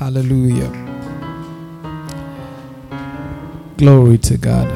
Hallelujah. 0.00 0.72
Glory 3.76 4.16
to 4.16 4.38
God. 4.38 4.66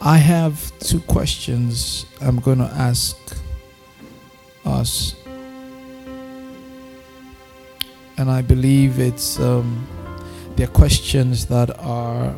I 0.00 0.16
have 0.16 0.76
two 0.80 0.98
questions 0.98 2.06
I'm 2.20 2.40
going 2.40 2.58
to 2.58 2.64
ask 2.64 3.16
us. 4.64 5.14
And 8.18 8.28
I 8.28 8.42
believe 8.42 8.98
it's 8.98 9.38
um, 9.38 9.86
they're 10.56 10.66
questions 10.66 11.46
that 11.46 11.70
are 11.78 12.34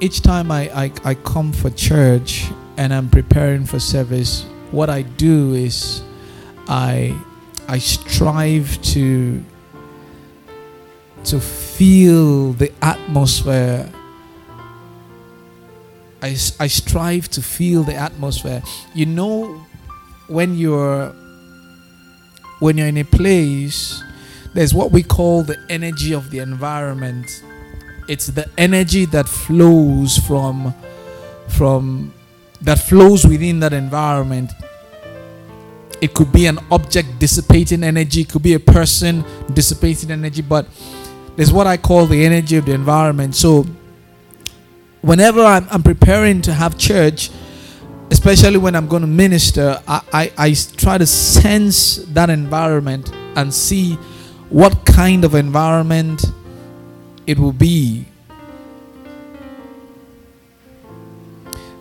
each 0.00 0.20
time 0.20 0.50
I, 0.50 0.68
I, 0.68 0.92
I 1.02 1.14
come 1.14 1.50
for 1.50 1.70
church 1.70 2.44
and 2.76 2.92
I'm 2.92 3.08
preparing 3.08 3.64
for 3.64 3.80
service, 3.80 4.44
what 4.74 4.90
I 4.90 5.02
do 5.02 5.54
is 5.54 6.02
I 6.66 7.16
I 7.68 7.78
strive 7.78 8.80
to 8.82 9.44
to 11.24 11.40
feel 11.40 12.52
the 12.52 12.72
atmosphere. 12.82 13.90
I, 16.22 16.36
I 16.58 16.66
strive 16.68 17.28
to 17.30 17.42
feel 17.42 17.82
the 17.82 17.94
atmosphere. 17.94 18.62
You 18.94 19.06
know, 19.06 19.66
when 20.26 20.56
you're 20.56 21.14
when 22.60 22.78
you're 22.78 22.88
in 22.88 22.96
a 22.96 23.04
place, 23.04 24.02
there's 24.54 24.72
what 24.72 24.90
we 24.90 25.02
call 25.02 25.42
the 25.42 25.58
energy 25.68 26.14
of 26.14 26.30
the 26.30 26.38
environment. 26.38 27.26
It's 28.08 28.28
the 28.28 28.50
energy 28.56 29.04
that 29.06 29.28
flows 29.28 30.18
from 30.18 30.74
from 31.48 32.13
that 32.64 32.78
flows 32.78 33.26
within 33.26 33.60
that 33.60 33.72
environment. 33.72 34.52
It 36.00 36.14
could 36.14 36.32
be 36.32 36.46
an 36.46 36.58
object 36.70 37.18
dissipating 37.18 37.84
energy, 37.84 38.22
it 38.22 38.30
could 38.30 38.42
be 38.42 38.54
a 38.54 38.60
person 38.60 39.24
dissipating 39.52 40.10
energy, 40.10 40.42
but 40.42 40.66
there's 41.36 41.52
what 41.52 41.66
I 41.66 41.76
call 41.76 42.06
the 42.06 42.24
energy 42.24 42.56
of 42.56 42.66
the 42.66 42.72
environment. 42.72 43.34
So, 43.34 43.66
whenever 45.02 45.42
I'm, 45.42 45.66
I'm 45.70 45.82
preparing 45.82 46.42
to 46.42 46.52
have 46.52 46.78
church, 46.78 47.30
especially 48.10 48.58
when 48.58 48.74
I'm 48.74 48.86
going 48.88 49.02
to 49.02 49.08
minister, 49.08 49.80
I, 49.86 50.02
I, 50.12 50.32
I 50.38 50.54
try 50.76 50.98
to 50.98 51.06
sense 51.06 51.96
that 51.96 52.30
environment 52.30 53.10
and 53.36 53.52
see 53.52 53.94
what 54.48 54.86
kind 54.86 55.24
of 55.24 55.34
environment 55.34 56.24
it 57.26 57.38
will 57.38 57.52
be 57.52 58.06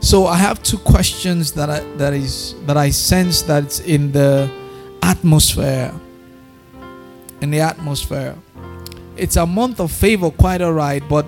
So 0.04 0.28
I 0.28 0.36
have 0.36 0.62
two 0.62 0.78
questions 0.80 1.54
that 1.54 1.70
I 1.70 1.80
that 1.96 2.14
is 2.14 2.56
that 2.66 2.76
I 2.76 2.90
sense 2.90 3.42
that's 3.42 3.80
in 3.80 4.12
the 4.12 4.52
atmosphere. 5.02 5.94
In 7.40 7.50
the 7.50 7.62
atmosphere. 7.62 8.36
It's 9.16 9.38
a 9.38 9.46
month 9.46 9.80
of 9.80 9.94
favor, 9.94 10.30
quite 10.30 10.62
alright, 10.62 11.02
but 11.08 11.26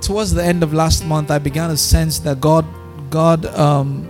towards 0.00 0.32
the 0.32 0.42
end 0.42 0.62
of 0.62 0.72
last 0.72 1.04
month 1.04 1.30
I 1.30 1.38
began 1.38 1.68
to 1.68 1.76
sense 1.76 2.18
that 2.20 2.40
God 2.40 2.64
God 3.10 3.44
um, 3.44 4.08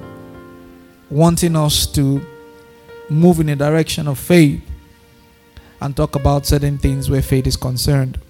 wanting 1.10 1.56
us 1.56 1.88
to 1.88 2.24
move 3.10 3.40
in 3.40 3.48
a 3.48 3.56
direction 3.56 4.06
of 4.06 4.20
faith 4.20 4.62
and 5.80 5.96
talk 5.96 6.14
about 6.14 6.46
certain 6.46 6.78
things 6.78 7.10
where 7.10 7.20
faith 7.20 7.48
is 7.48 7.56
concerned. 7.56 8.20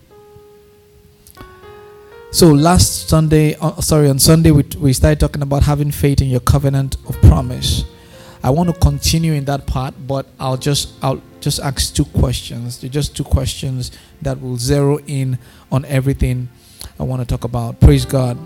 So 2.34 2.50
last 2.50 3.08
Sunday, 3.08 3.54
uh, 3.60 3.80
sorry, 3.80 4.08
on 4.08 4.18
Sunday 4.18 4.50
we, 4.50 4.64
we 4.80 4.92
started 4.92 5.20
talking 5.20 5.40
about 5.40 5.62
having 5.62 5.92
faith 5.92 6.20
in 6.20 6.26
your 6.26 6.40
covenant 6.40 6.96
of 7.08 7.14
promise. 7.22 7.84
I 8.42 8.50
want 8.50 8.68
to 8.70 8.80
continue 8.80 9.34
in 9.34 9.44
that 9.44 9.68
part, 9.68 9.94
but 10.04 10.26
I'll 10.40 10.56
just 10.56 10.94
I'll 11.00 11.22
just 11.38 11.60
ask 11.60 11.94
two 11.94 12.06
questions. 12.06 12.80
They're 12.80 12.90
just 12.90 13.16
two 13.16 13.22
questions 13.22 13.92
that 14.20 14.42
will 14.42 14.56
zero 14.56 14.98
in 15.06 15.38
on 15.70 15.84
everything 15.84 16.48
I 16.98 17.04
want 17.04 17.22
to 17.22 17.24
talk 17.24 17.44
about. 17.44 17.78
Praise 17.78 18.04
God. 18.04 18.36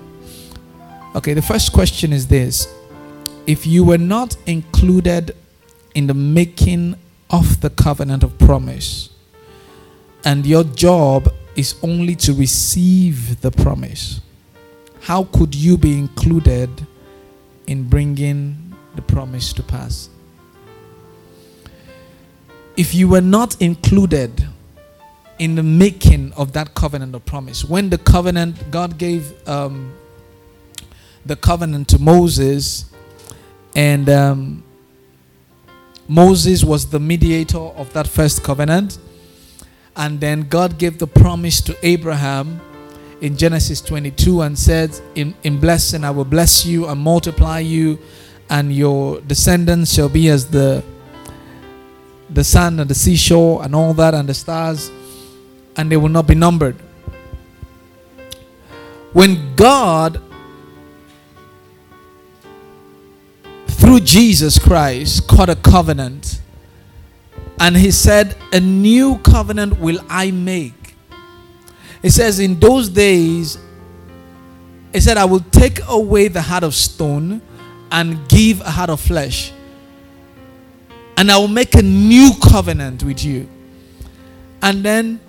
Okay, 1.17 1.33
the 1.33 1.41
first 1.41 1.73
question 1.73 2.13
is 2.13 2.27
this: 2.27 2.69
If 3.47 3.67
you 3.67 3.85
were 3.85 3.97
not 3.97 4.37
included 4.45 5.35
in 5.95 6.07
the 6.09 6.15
making 6.15 6.95
of 7.31 7.63
the 7.63 7.71
covenant 7.71 8.23
of 8.23 8.39
promise, 8.39 9.09
and 10.27 10.45
your 10.45 10.65
job 10.65 11.33
is 11.59 11.75
only 11.83 12.15
to 12.15 12.33
receive 12.35 13.41
the 13.41 13.51
promise. 13.51 14.21
How 15.01 15.25
could 15.25 15.57
you 15.57 15.77
be 15.77 15.99
included 15.99 16.71
in 17.67 17.83
bringing 17.83 18.77
the 18.95 19.03
promise 19.03 19.53
to 19.55 19.65
pass? 19.65 20.09
If 22.77 22.95
you 22.95 23.09
were 23.09 23.21
not 23.21 23.61
included 23.61 24.47
in 25.41 25.57
the 25.57 25.65
making 25.65 26.33
of 26.35 26.53
that 26.53 26.75
covenant 26.75 27.17
of 27.17 27.27
promise, 27.27 27.65
when 27.65 27.91
the 27.91 27.99
covenant, 27.99 28.71
God 28.71 28.97
gave 28.97 29.33
um, 29.49 29.93
the 31.27 31.35
covenant 31.35 31.89
to 31.89 31.99
Moses, 31.99 32.85
and 33.75 34.09
um, 34.09 34.63
Moses 36.07 36.63
was 36.63 36.89
the 36.89 37.01
mediator 37.01 37.59
of 37.59 37.93
that 37.95 38.07
first 38.07 38.45
covenant 38.45 38.99
and 39.99 40.21
then 40.21 40.43
God 40.49 40.79
gave 40.79 40.99
the 40.99 41.09
promise 41.09 41.61
to 41.63 41.77
Abraham 41.83 42.61
in 43.21 43.37
Genesis 43.37 43.81
22 43.81 44.43
and 44.43 44.57
said, 44.57 44.99
in, 45.17 45.35
in 45.43 45.59
blessing, 45.59 46.05
I 46.05 46.13
will 46.13 46.25
bless 46.25 46.65
you 46.65 46.87
and 46.87 47.01
multiply 47.01 47.59
you, 47.59 47.99
and 48.49 48.73
your 48.73 49.21
descendants 49.23 49.93
shall 49.93 50.09
be 50.09 50.29
as 50.29 50.49
the, 50.49 50.85
the 52.31 52.45
sand 52.45 52.81
and 52.81 52.89
the 52.89 52.95
seashore 52.95 53.65
and 53.65 53.75
all 53.75 53.93
that 53.95 54.15
and 54.15 54.29
the 54.29 54.35
stars, 54.35 54.89
and 55.77 55.91
they 55.91 55.97
will 55.97 56.09
not 56.09 56.29
be 56.29 56.37
numbered. 56.37 56.77
When 59.13 59.57
God, 59.57 60.23
through 63.67 64.01
Jesus 64.01 64.61
Christ, 64.61 65.27
cut 65.27 65.49
a 65.51 65.57
covenant 65.57 66.41
and 67.61 67.77
he 67.77 67.91
said, 67.91 68.37
A 68.53 68.61
new 68.61 69.19
covenant 69.19 69.79
will 69.79 69.99
I 70.09 70.31
make. 70.31 70.95
He 72.03 72.11
says, 72.11 72.39
In 72.39 72.59
those 72.61 72.89
days, 72.89 73.59
he 74.93 75.01
said, 75.01 75.17
I 75.17 75.25
will 75.25 75.45
take 75.51 75.81
away 75.89 76.29
the 76.29 76.43
heart 76.43 76.65
of 76.65 76.75
stone 76.75 77.43
and 77.91 78.29
give 78.29 78.61
a 78.61 78.71
heart 78.71 78.91
of 78.91 79.01
flesh. 79.01 79.53
And 81.17 81.31
I 81.31 81.39
will 81.39 81.49
make 81.49 81.75
a 81.75 81.83
new 81.83 82.31
covenant 82.43 83.03
with 83.03 83.25
you. 83.25 83.49
And 84.63 84.85
then 84.85 85.21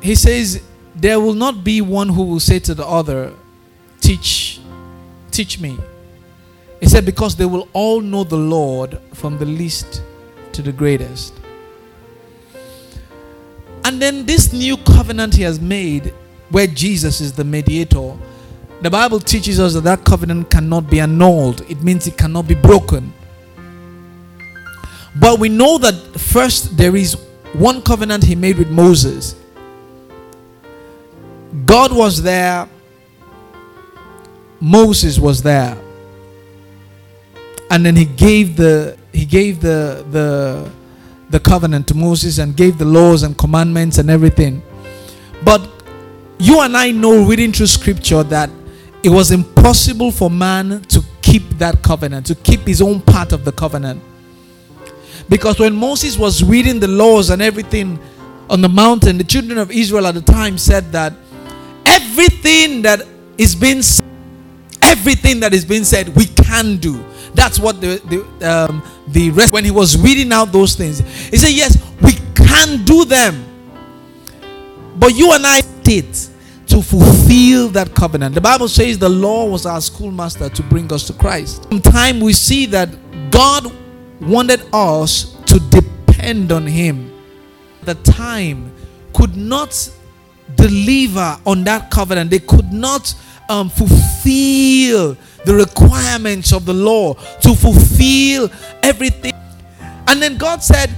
he 0.00 0.14
says, 0.14 0.62
There 0.94 1.18
will 1.18 1.34
not 1.34 1.64
be 1.64 1.80
one 1.80 2.08
who 2.08 2.22
will 2.24 2.40
say 2.40 2.60
to 2.60 2.74
the 2.74 2.86
other, 2.86 3.32
Teach, 4.00 4.60
teach 5.32 5.58
me. 5.58 5.76
He 6.78 6.86
said, 6.86 7.04
Because 7.04 7.34
they 7.34 7.46
will 7.46 7.68
all 7.72 8.00
know 8.00 8.22
the 8.22 8.36
Lord 8.36 9.00
from 9.12 9.38
the 9.38 9.44
least 9.44 10.02
to 10.54 10.62
the 10.62 10.72
greatest. 10.72 11.34
And 13.84 14.00
then 14.00 14.24
this 14.24 14.52
new 14.52 14.76
covenant 14.78 15.34
he 15.34 15.42
has 15.42 15.60
made, 15.60 16.14
where 16.50 16.66
Jesus 16.66 17.20
is 17.20 17.32
the 17.32 17.44
mediator, 17.44 18.16
the 18.80 18.90
Bible 18.90 19.20
teaches 19.20 19.60
us 19.60 19.74
that 19.74 19.84
that 19.84 20.04
covenant 20.04 20.50
cannot 20.50 20.90
be 20.90 21.00
annulled. 21.00 21.60
It 21.70 21.82
means 21.82 22.06
it 22.06 22.16
cannot 22.16 22.48
be 22.48 22.54
broken. 22.54 23.12
But 25.16 25.38
we 25.38 25.48
know 25.48 25.78
that 25.78 25.94
first 26.18 26.76
there 26.76 26.96
is 26.96 27.16
one 27.52 27.82
covenant 27.82 28.24
he 28.24 28.34
made 28.34 28.58
with 28.58 28.70
Moses. 28.70 29.36
God 31.66 31.94
was 31.94 32.22
there, 32.22 32.68
Moses 34.60 35.18
was 35.18 35.42
there. 35.42 35.78
And 37.70 37.86
then 37.86 37.96
he 37.96 38.04
gave 38.04 38.56
the 38.56 38.96
he 39.14 39.24
gave 39.24 39.60
the 39.60 40.04
the 40.10 40.70
the 41.30 41.40
covenant 41.40 41.88
to 41.88 41.94
Moses 41.94 42.38
and 42.38 42.56
gave 42.56 42.78
the 42.78 42.84
laws 42.84 43.22
and 43.22 43.36
commandments 43.38 43.98
and 43.98 44.10
everything. 44.10 44.62
But 45.42 45.66
you 46.38 46.60
and 46.60 46.76
I 46.76 46.90
know 46.90 47.24
reading 47.24 47.52
through 47.52 47.66
scripture 47.66 48.22
that 48.24 48.50
it 49.02 49.08
was 49.08 49.30
impossible 49.30 50.10
for 50.10 50.30
man 50.30 50.82
to 50.88 51.02
keep 51.22 51.48
that 51.58 51.82
covenant, 51.82 52.26
to 52.26 52.34
keep 52.34 52.60
his 52.60 52.82
own 52.82 53.00
part 53.00 53.32
of 53.32 53.44
the 53.44 53.52
covenant. 53.52 54.02
Because 55.28 55.58
when 55.58 55.74
Moses 55.74 56.18
was 56.18 56.42
reading 56.42 56.80
the 56.80 56.88
laws 56.88 57.30
and 57.30 57.40
everything 57.40 57.98
on 58.50 58.60
the 58.60 58.68
mountain, 58.68 59.16
the 59.16 59.24
children 59.24 59.58
of 59.58 59.70
Israel 59.70 60.06
at 60.06 60.14
the 60.14 60.20
time 60.20 60.58
said 60.58 60.92
that 60.92 61.14
everything 61.86 62.82
that 62.82 63.06
is 63.38 63.54
being 63.54 63.82
everything 64.82 65.40
that 65.40 65.54
is 65.54 65.64
being 65.64 65.84
said, 65.84 66.08
we 66.14 66.26
can 66.26 66.76
do. 66.76 67.04
That's 67.34 67.58
what 67.58 67.80
the 67.80 68.00
the 68.38 68.48
um, 68.50 68.82
the 69.08 69.30
rest 69.30 69.52
when 69.52 69.64
he 69.64 69.70
was 69.70 70.00
reading 70.00 70.32
out 70.32 70.52
those 70.52 70.74
things, 70.74 71.00
he 71.30 71.36
said, 71.36 71.50
Yes, 71.50 71.76
we 72.02 72.12
can 72.34 72.84
do 72.84 73.04
them. 73.04 73.44
But 74.96 75.14
you 75.14 75.32
and 75.32 75.44
I 75.46 75.60
did 75.82 76.06
to 76.68 76.80
fulfill 76.82 77.68
that 77.68 77.94
covenant. 77.94 78.34
The 78.34 78.40
Bible 78.40 78.68
says 78.68 78.98
the 78.98 79.08
law 79.08 79.46
was 79.46 79.66
our 79.66 79.80
schoolmaster 79.80 80.48
to 80.48 80.62
bring 80.62 80.92
us 80.92 81.06
to 81.08 81.12
Christ. 81.12 81.64
Sometimes 81.64 82.22
we 82.22 82.32
see 82.32 82.66
that 82.66 82.88
God 83.30 83.72
wanted 84.20 84.62
us 84.72 85.36
to 85.46 85.58
depend 85.70 86.52
on 86.52 86.66
Him. 86.66 87.12
The 87.82 87.94
time 87.96 88.72
could 89.12 89.36
not 89.36 89.90
deliver 90.56 91.38
on 91.44 91.64
that 91.64 91.90
covenant, 91.90 92.30
they 92.30 92.38
could 92.38 92.72
not 92.72 93.14
um, 93.48 93.68
fulfill 93.68 95.16
the 95.44 95.54
requirements 95.54 96.52
of 96.52 96.64
the 96.64 96.74
law, 96.74 97.14
to 97.14 97.54
fulfill 97.54 98.50
everything. 98.82 99.32
And 100.06 100.20
then 100.20 100.36
God 100.36 100.62
said, 100.62 100.90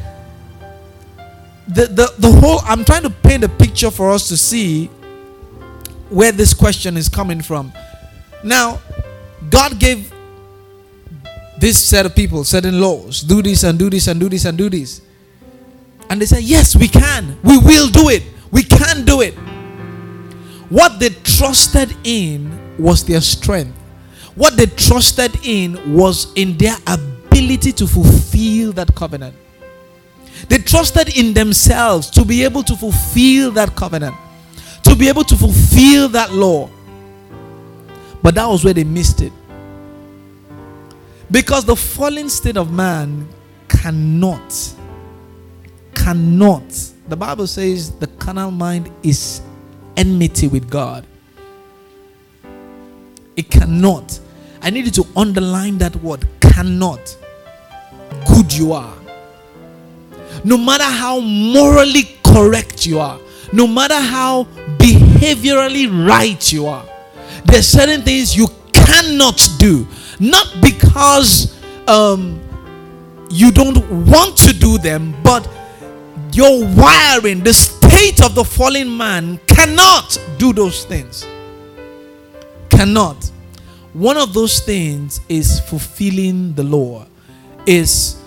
the, 1.69 1.87
the, 1.87 2.15
the 2.19 2.33
whole, 2.41 2.61
I'm 2.65 2.85
trying 2.85 3.03
to 3.03 3.11
paint 3.11 3.45
a 3.45 3.49
picture 3.49 3.91
for 3.91 4.11
us 4.11 4.29
to 4.29 4.37
see 4.37 4.87
where 6.09 6.33
this 6.33 6.55
question 6.55 6.97
is 6.97 7.09
coming 7.09 7.41
from. 7.41 7.73
Now, 8.45 8.81
God 9.51 9.79
gave 9.79 10.13
this 11.59 11.83
set 11.83 12.07
of 12.07 12.15
people 12.15 12.45
certain 12.45 12.81
laws 12.81 13.23
do 13.23 13.43
this 13.43 13.63
and 13.65 13.79
do 13.79 13.89
this 13.89 14.07
and 14.07 14.21
do 14.21 14.29
this 14.29 14.45
and 14.45 14.57
do 14.57 14.69
this. 14.69 15.01
And 16.09 16.21
they 16.21 16.27
said, 16.27 16.43
Yes, 16.43 16.77
we 16.77 16.89
can. 16.89 17.39
We 17.43 17.59
will 17.59 17.89
do 17.89 18.11
it. 18.11 18.23
We 18.53 18.63
can 18.63 19.05
do 19.05 19.23
it. 19.23 19.35
What 20.69 21.01
they 21.01 21.11
trusted 21.11 21.97
in 22.05 22.77
was 22.79 23.05
their 23.05 23.21
strength. 23.21 23.77
What 24.37 24.57
they 24.57 24.67
trusted 24.67 25.37
in 25.45 25.95
was 25.95 26.33
in 26.35 26.57
their 26.57 26.77
ability 26.87 27.73
to 27.73 27.87
fulfill 27.87 28.73
that 28.75 28.95
covenant. 28.95 29.35
They 30.49 30.59
trusted 30.59 31.17
in 31.17 31.35
themselves 31.35 32.11
to 32.11 32.25
be 32.25 32.45
able 32.45 32.63
to 32.63 32.77
fulfill 32.77 33.51
that 33.53 33.75
covenant 33.75 34.15
to 34.87 34.95
be 34.95 35.09
able 35.09 35.25
to 35.25 35.37
fulfill 35.37 36.09
that 36.11 36.33
law. 36.33 36.71
But 38.23 38.37
that 38.37 38.47
was 38.47 38.65
where 38.65 38.75
they 38.75 38.85
missed 38.85 39.21
it. 39.21 39.33
Because 41.31 41.65
the 41.65 41.75
fallen 41.75 42.29
state 42.29 42.57
of 42.57 42.73
man 42.73 43.29
cannot, 43.69 44.75
cannot. 45.93 46.69
The 47.09 47.17
Bible 47.17 47.49
says 47.49 47.91
the 47.99 48.07
carnal 48.07 48.53
mind 48.53 48.93
is 49.03 49.41
enmity 49.97 50.47
with 50.47 50.71
God. 50.71 51.05
It 53.35 53.51
cannot. 53.51 54.21
I 54.63 54.71
need 54.71 54.87
you 54.87 54.91
to 55.03 55.07
underline 55.17 55.79
that 55.79 55.95
word 55.97 56.27
cannot. 56.41 57.17
Good 58.29 58.53
you 58.53 58.73
are. 58.73 58.97
No 60.45 60.57
matter 60.57 60.85
how 60.85 61.21
morally 61.21 62.17
correct 62.25 62.87
you 62.87 63.01
are, 63.01 63.19
no 63.53 63.67
matter 63.67 63.99
how 63.99 64.45
behaviorally 64.79 65.87
right 66.09 66.53
you 66.53 66.67
are, 66.67 66.85
there's 67.45 67.67
certain 67.67 68.03
things 68.03 68.37
you 68.37 68.47
cannot 68.73 69.49
do. 69.59 69.87
Not 70.19 70.55
because 70.63 71.61
um, 71.89 72.41
you 73.31 73.51
don't 73.51 74.07
want 74.07 74.37
to 74.39 74.53
do 74.53 74.79
them, 74.79 75.15
but 75.23 75.49
your 76.33 76.65
wiring, 76.75 77.43
the 77.43 77.53
state 77.53 78.23
of 78.25 78.35
the 78.35 78.45
fallen 78.45 78.95
man, 78.97 79.39
cannot 79.47 80.19
do 80.39 80.53
those 80.53 80.85
things. 80.85 81.27
Cannot. 82.69 83.31
One 83.97 84.19
of 84.19 84.35
those 84.35 84.61
things 84.61 85.23
is 85.27 85.59
fulfilling 85.59 86.53
the 86.53 86.63
law, 86.63 87.07
is 87.65 88.23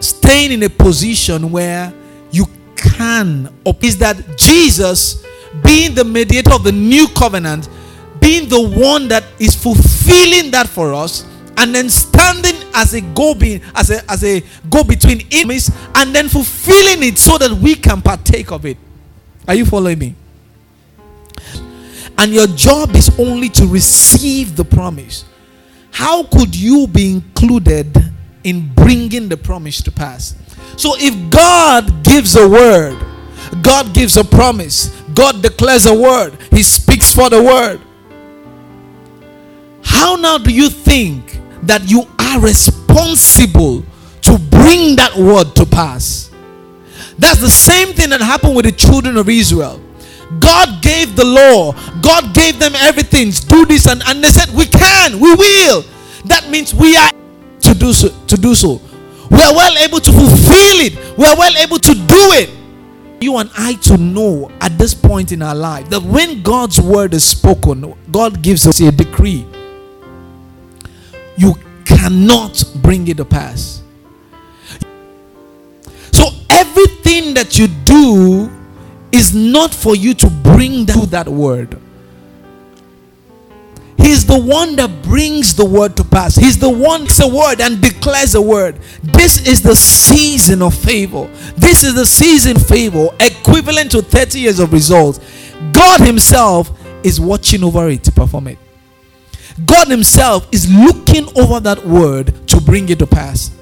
staying 0.00 0.50
in 0.50 0.64
a 0.64 0.68
position 0.68 1.52
where 1.52 1.94
you 2.32 2.46
can 2.74 3.48
is 3.80 3.98
that 3.98 4.36
Jesus, 4.36 5.24
being 5.64 5.94
the 5.94 6.02
mediator 6.02 6.52
of 6.52 6.64
the 6.64 6.72
new 6.72 7.06
covenant, 7.14 7.68
being 8.18 8.48
the 8.48 8.60
one 8.60 9.06
that 9.06 9.22
is 9.38 9.54
fulfilling 9.54 10.50
that 10.50 10.66
for 10.66 10.92
us, 10.94 11.24
and 11.56 11.72
then 11.72 11.88
standing 11.88 12.56
as 12.74 12.94
a 12.94 13.00
go 13.00 13.36
be 13.36 13.60
as 13.76 13.92
a 13.92 14.10
as 14.10 14.24
a 14.24 14.42
go 14.68 14.82
between 14.82 15.24
enemies, 15.30 15.70
and 15.94 16.12
then 16.12 16.28
fulfilling 16.28 17.04
it 17.04 17.18
so 17.18 17.38
that 17.38 17.52
we 17.52 17.76
can 17.76 18.02
partake 18.02 18.50
of 18.50 18.66
it. 18.66 18.78
Are 19.46 19.54
you 19.54 19.64
following 19.64 20.00
me? 20.00 20.16
And 22.18 22.32
your 22.32 22.46
job 22.46 22.94
is 22.94 23.10
only 23.18 23.48
to 23.50 23.66
receive 23.66 24.56
the 24.56 24.64
promise. 24.64 25.24
How 25.90 26.24
could 26.24 26.54
you 26.54 26.86
be 26.86 27.12
included 27.12 27.96
in 28.44 28.72
bringing 28.74 29.28
the 29.28 29.36
promise 29.36 29.82
to 29.82 29.92
pass? 29.92 30.34
So 30.76 30.94
if 30.96 31.30
God 31.30 32.04
gives 32.04 32.36
a 32.36 32.48
word, 32.48 32.98
God 33.60 33.92
gives 33.92 34.16
a 34.16 34.24
promise, 34.24 34.88
God 35.14 35.42
declares 35.42 35.86
a 35.86 35.94
word, 35.94 36.36
He 36.50 36.62
speaks 36.62 37.12
for 37.12 37.28
the 37.28 37.42
word. 37.42 37.80
How 39.84 40.16
now 40.16 40.38
do 40.38 40.52
you 40.52 40.70
think 40.70 41.38
that 41.64 41.88
you 41.88 42.06
are 42.18 42.40
responsible 42.40 43.84
to 44.22 44.38
bring 44.38 44.96
that 44.96 45.14
word 45.16 45.54
to 45.56 45.66
pass? 45.66 46.30
That's 47.18 47.40
the 47.40 47.50
same 47.50 47.94
thing 47.94 48.10
that 48.10 48.20
happened 48.20 48.56
with 48.56 48.64
the 48.64 48.72
children 48.72 49.16
of 49.16 49.28
Israel. 49.28 49.80
God 50.40 50.82
gave 50.82 51.16
the 51.16 51.24
law, 51.24 51.72
God 52.00 52.34
gave 52.34 52.58
them 52.58 52.72
everything. 52.76 53.30
Do 53.48 53.66
this, 53.66 53.86
and, 53.86 54.02
and 54.06 54.22
they 54.22 54.30
said, 54.30 54.54
We 54.54 54.66
can, 54.66 55.20
we 55.20 55.34
will. 55.34 55.84
That 56.24 56.48
means 56.50 56.74
we 56.74 56.96
are 56.96 57.10
to 57.60 57.74
do 57.74 57.92
so 57.92 58.08
to 58.26 58.36
do 58.36 58.54
so. 58.54 58.80
We 59.30 59.40
are 59.40 59.54
well 59.54 59.76
able 59.78 60.00
to 60.00 60.12
fulfill 60.12 60.80
it. 60.80 60.94
We 61.16 61.24
are 61.24 61.36
well 61.36 61.56
able 61.56 61.78
to 61.78 61.94
do 61.94 62.32
it. 62.32 62.50
You 63.22 63.36
and 63.38 63.50
I 63.56 63.74
to 63.74 63.96
know 63.96 64.50
at 64.60 64.76
this 64.78 64.94
point 64.94 65.32
in 65.32 65.42
our 65.42 65.54
life 65.54 65.88
that 65.90 66.02
when 66.02 66.42
God's 66.42 66.80
word 66.80 67.14
is 67.14 67.24
spoken, 67.24 67.94
God 68.10 68.42
gives 68.42 68.66
us 68.66 68.80
a 68.80 68.90
decree. 68.90 69.46
You 71.36 71.54
cannot 71.84 72.62
bring 72.76 73.08
it 73.08 73.16
to 73.18 73.24
pass. 73.24 73.82
So 76.10 76.28
everything 76.50 77.32
that 77.34 77.58
you 77.58 77.68
do 77.68 78.50
is 79.12 79.34
not 79.34 79.74
for 79.74 79.94
you 79.94 80.14
to 80.14 80.28
bring 80.28 80.84
down 80.86 81.06
that 81.06 81.28
word. 81.28 81.78
He's 83.98 84.26
the 84.26 84.40
one 84.40 84.74
that 84.76 85.02
brings 85.02 85.54
the 85.54 85.64
word 85.64 85.96
to 85.96 86.04
pass. 86.04 86.34
He's 86.34 86.58
the 86.58 86.68
one 86.68 87.02
that's 87.02 87.20
a 87.20 87.28
word 87.28 87.60
and 87.60 87.80
declares 87.80 88.34
a 88.34 88.42
word. 88.42 88.80
This 89.02 89.46
is 89.46 89.62
the 89.62 89.76
season 89.76 90.60
of 90.60 90.74
favor. 90.74 91.26
This 91.56 91.84
is 91.84 91.94
the 91.94 92.04
season 92.04 92.58
favor 92.58 93.08
equivalent 93.20 93.92
to 93.92 94.02
30 94.02 94.40
years 94.40 94.58
of 94.58 94.72
results. 94.72 95.20
God 95.72 96.00
Himself 96.00 96.70
is 97.04 97.20
watching 97.20 97.62
over 97.62 97.88
it 97.90 98.02
to 98.04 98.12
perform 98.12 98.48
it. 98.48 98.58
God 99.66 99.88
Himself 99.88 100.48
is 100.50 100.72
looking 100.72 101.28
over 101.38 101.60
that 101.60 101.86
word 101.86 102.48
to 102.48 102.60
bring 102.60 102.88
it 102.88 102.98
to 102.98 103.06
pass. 103.06 103.52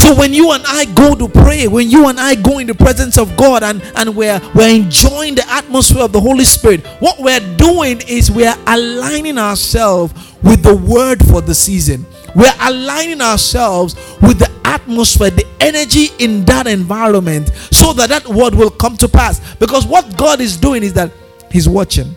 So 0.00 0.14
when 0.14 0.32
you 0.32 0.50
and 0.52 0.64
I 0.66 0.86
go 0.86 1.14
to 1.14 1.28
pray, 1.28 1.68
when 1.68 1.90
you 1.90 2.08
and 2.08 2.18
I 2.18 2.34
go 2.34 2.58
in 2.58 2.66
the 2.66 2.74
presence 2.74 3.18
of 3.18 3.36
God 3.36 3.62
and, 3.62 3.82
and 3.96 4.16
we're, 4.16 4.40
we're 4.54 4.74
enjoying 4.74 5.34
the 5.34 5.46
atmosphere 5.46 6.00
of 6.02 6.12
the 6.12 6.20
Holy 6.20 6.44
Spirit, 6.44 6.86
what 7.00 7.18
we're 7.18 7.56
doing 7.58 8.00
is 8.08 8.30
we're 8.30 8.56
aligning 8.66 9.36
ourselves 9.36 10.14
with 10.42 10.62
the 10.62 10.74
word 10.74 11.22
for 11.26 11.42
the 11.42 11.54
season. 11.54 12.06
We're 12.34 12.54
aligning 12.60 13.20
ourselves 13.20 13.94
with 14.22 14.38
the 14.38 14.50
atmosphere, 14.64 15.28
the 15.28 15.46
energy 15.60 16.08
in 16.18 16.46
that 16.46 16.66
environment, 16.66 17.50
so 17.70 17.92
that 17.92 18.08
that 18.08 18.26
word 18.26 18.54
will 18.54 18.70
come 18.70 18.96
to 18.96 19.06
pass. 19.08 19.54
Because 19.56 19.86
what 19.86 20.16
God 20.16 20.40
is 20.40 20.56
doing 20.56 20.82
is 20.82 20.94
that 20.94 21.12
He's 21.52 21.68
watching, 21.68 22.16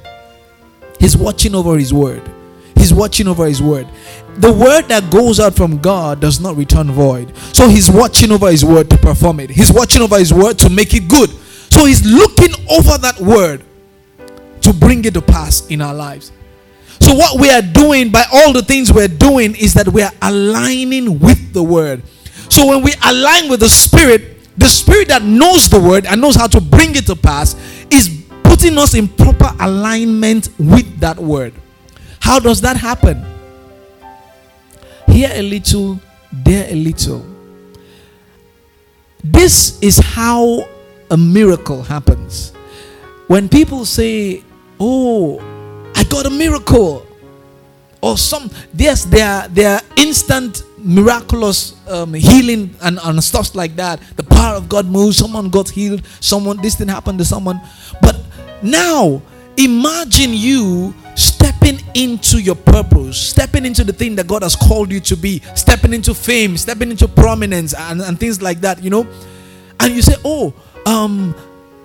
He's 1.00 1.18
watching 1.18 1.54
over 1.54 1.78
His 1.78 1.94
word. 1.94 2.33
He's 2.76 2.94
watching 2.94 3.28
over 3.28 3.46
His 3.46 3.62
word. 3.62 3.88
The 4.38 4.52
word 4.52 4.84
that 4.84 5.12
goes 5.12 5.40
out 5.40 5.56
from 5.56 5.78
God 5.80 6.20
does 6.20 6.40
not 6.40 6.56
return 6.56 6.92
void. 6.92 7.36
So 7.54 7.68
He's 7.68 7.90
watching 7.90 8.32
over 8.32 8.50
His 8.50 8.66
word 8.66 8.90
to 8.90 8.98
perform 8.98 9.40
it, 9.40 9.50
He's 9.50 9.72
watching 9.72 10.02
over 10.02 10.18
His 10.18 10.34
word 10.34 10.60
to 10.60 10.70
make 10.70 10.94
it 10.94 11.08
good. 11.08 11.30
So 11.72 11.86
He's 11.86 12.06
looking 12.06 12.54
over 12.70 12.98
that 12.98 13.20
word 13.20 13.64
to 14.62 14.74
bring 14.74 15.06
it 15.06 15.14
to 15.14 15.22
pass 15.22 15.68
in 15.68 15.82
our 15.82 15.94
lives. 15.94 16.32
So, 17.00 17.14
what 17.14 17.40
we 17.40 17.50
are 17.50 17.62
doing 17.62 18.12
by 18.12 18.24
all 18.32 18.54
the 18.54 18.62
things 18.62 18.94
we're 18.94 19.10
doing 19.10 19.56
is 19.56 19.74
that 19.74 19.90
we 19.90 20.02
are 20.02 20.12
aligning 20.22 21.20
with 21.20 21.54
the 21.54 21.62
word. 21.62 22.02
So, 22.50 22.66
when 22.66 22.82
we 22.82 22.94
align 23.06 23.50
with 23.50 23.60
the 23.60 23.70
Spirit, 23.70 24.48
the 24.58 24.68
Spirit 24.68 25.10
that 25.10 25.22
knows 25.22 25.68
the 25.70 25.82
word 25.82 26.06
and 26.06 26.22
knows 26.22 26.36
how 26.36 26.48
to 26.48 26.62
bring 26.62 26.96
it 26.96 27.06
to 27.08 27.16
pass 27.16 27.56
is 27.90 28.24
putting 28.44 28.78
us 28.78 28.94
in 28.94 29.08
proper 29.08 29.52
alignment 29.60 30.50
with 30.58 31.00
that 31.00 31.18
word. 31.18 31.54
How 32.24 32.40
does 32.40 32.62
that 32.62 32.78
happen? 32.78 33.22
Here 35.10 35.30
a 35.34 35.42
little, 35.42 36.00
there 36.32 36.66
a 36.70 36.74
little. 36.74 37.22
This 39.22 39.78
is 39.82 39.98
how 39.98 40.66
a 41.12 41.18
miracle 41.18 41.84
happens. 41.84 42.54
When 43.28 43.50
people 43.50 43.84
say, 43.84 44.42
Oh, 44.80 45.38
I 45.98 46.06
got 46.06 46.26
a 46.26 46.30
miracle, 46.30 47.06
or 48.02 48.18
some, 48.18 48.50
yes, 48.74 49.04
there 49.04 49.28
are, 49.28 49.48
there 49.50 49.76
are 49.76 49.82
instant 49.98 50.64
miraculous 50.78 51.76
um, 51.90 52.14
healing 52.14 52.74
and, 52.82 53.00
and 53.04 53.22
stuff 53.22 53.54
like 53.54 53.76
that. 53.76 54.00
The 54.16 54.24
power 54.24 54.56
of 54.56 54.70
God 54.70 54.86
moves, 54.86 55.18
someone 55.18 55.50
got 55.50 55.68
healed, 55.68 56.06
someone, 56.22 56.56
this 56.62 56.76
thing 56.76 56.88
happened 56.88 57.20
to 57.20 57.26
someone. 57.26 57.60
But 58.02 58.18
now, 58.62 59.22
imagine 59.58 60.34
you 60.34 60.96
into 61.96 62.40
your 62.40 62.56
purpose, 62.56 63.18
stepping 63.18 63.66
into 63.66 63.84
the 63.84 63.94
thing 63.94 64.16
that 64.16 64.28
God 64.28 64.44
has 64.44 64.56
called 64.56 64.92
you 64.92 65.00
to 65.02 65.16
be, 65.16 65.42
stepping 65.56 65.94
into 65.94 66.14
fame, 66.14 66.58
stepping 66.58 66.92
into 66.92 67.08
prominence, 67.08 67.74
and, 67.74 68.02
and 68.02 68.20
things 68.20 68.42
like 68.42 68.62
that, 68.62 68.84
you 68.84 68.90
know. 68.90 69.08
And 69.80 69.94
you 69.94 70.02
say, 70.02 70.16
Oh, 70.24 70.54
um, 70.86 71.36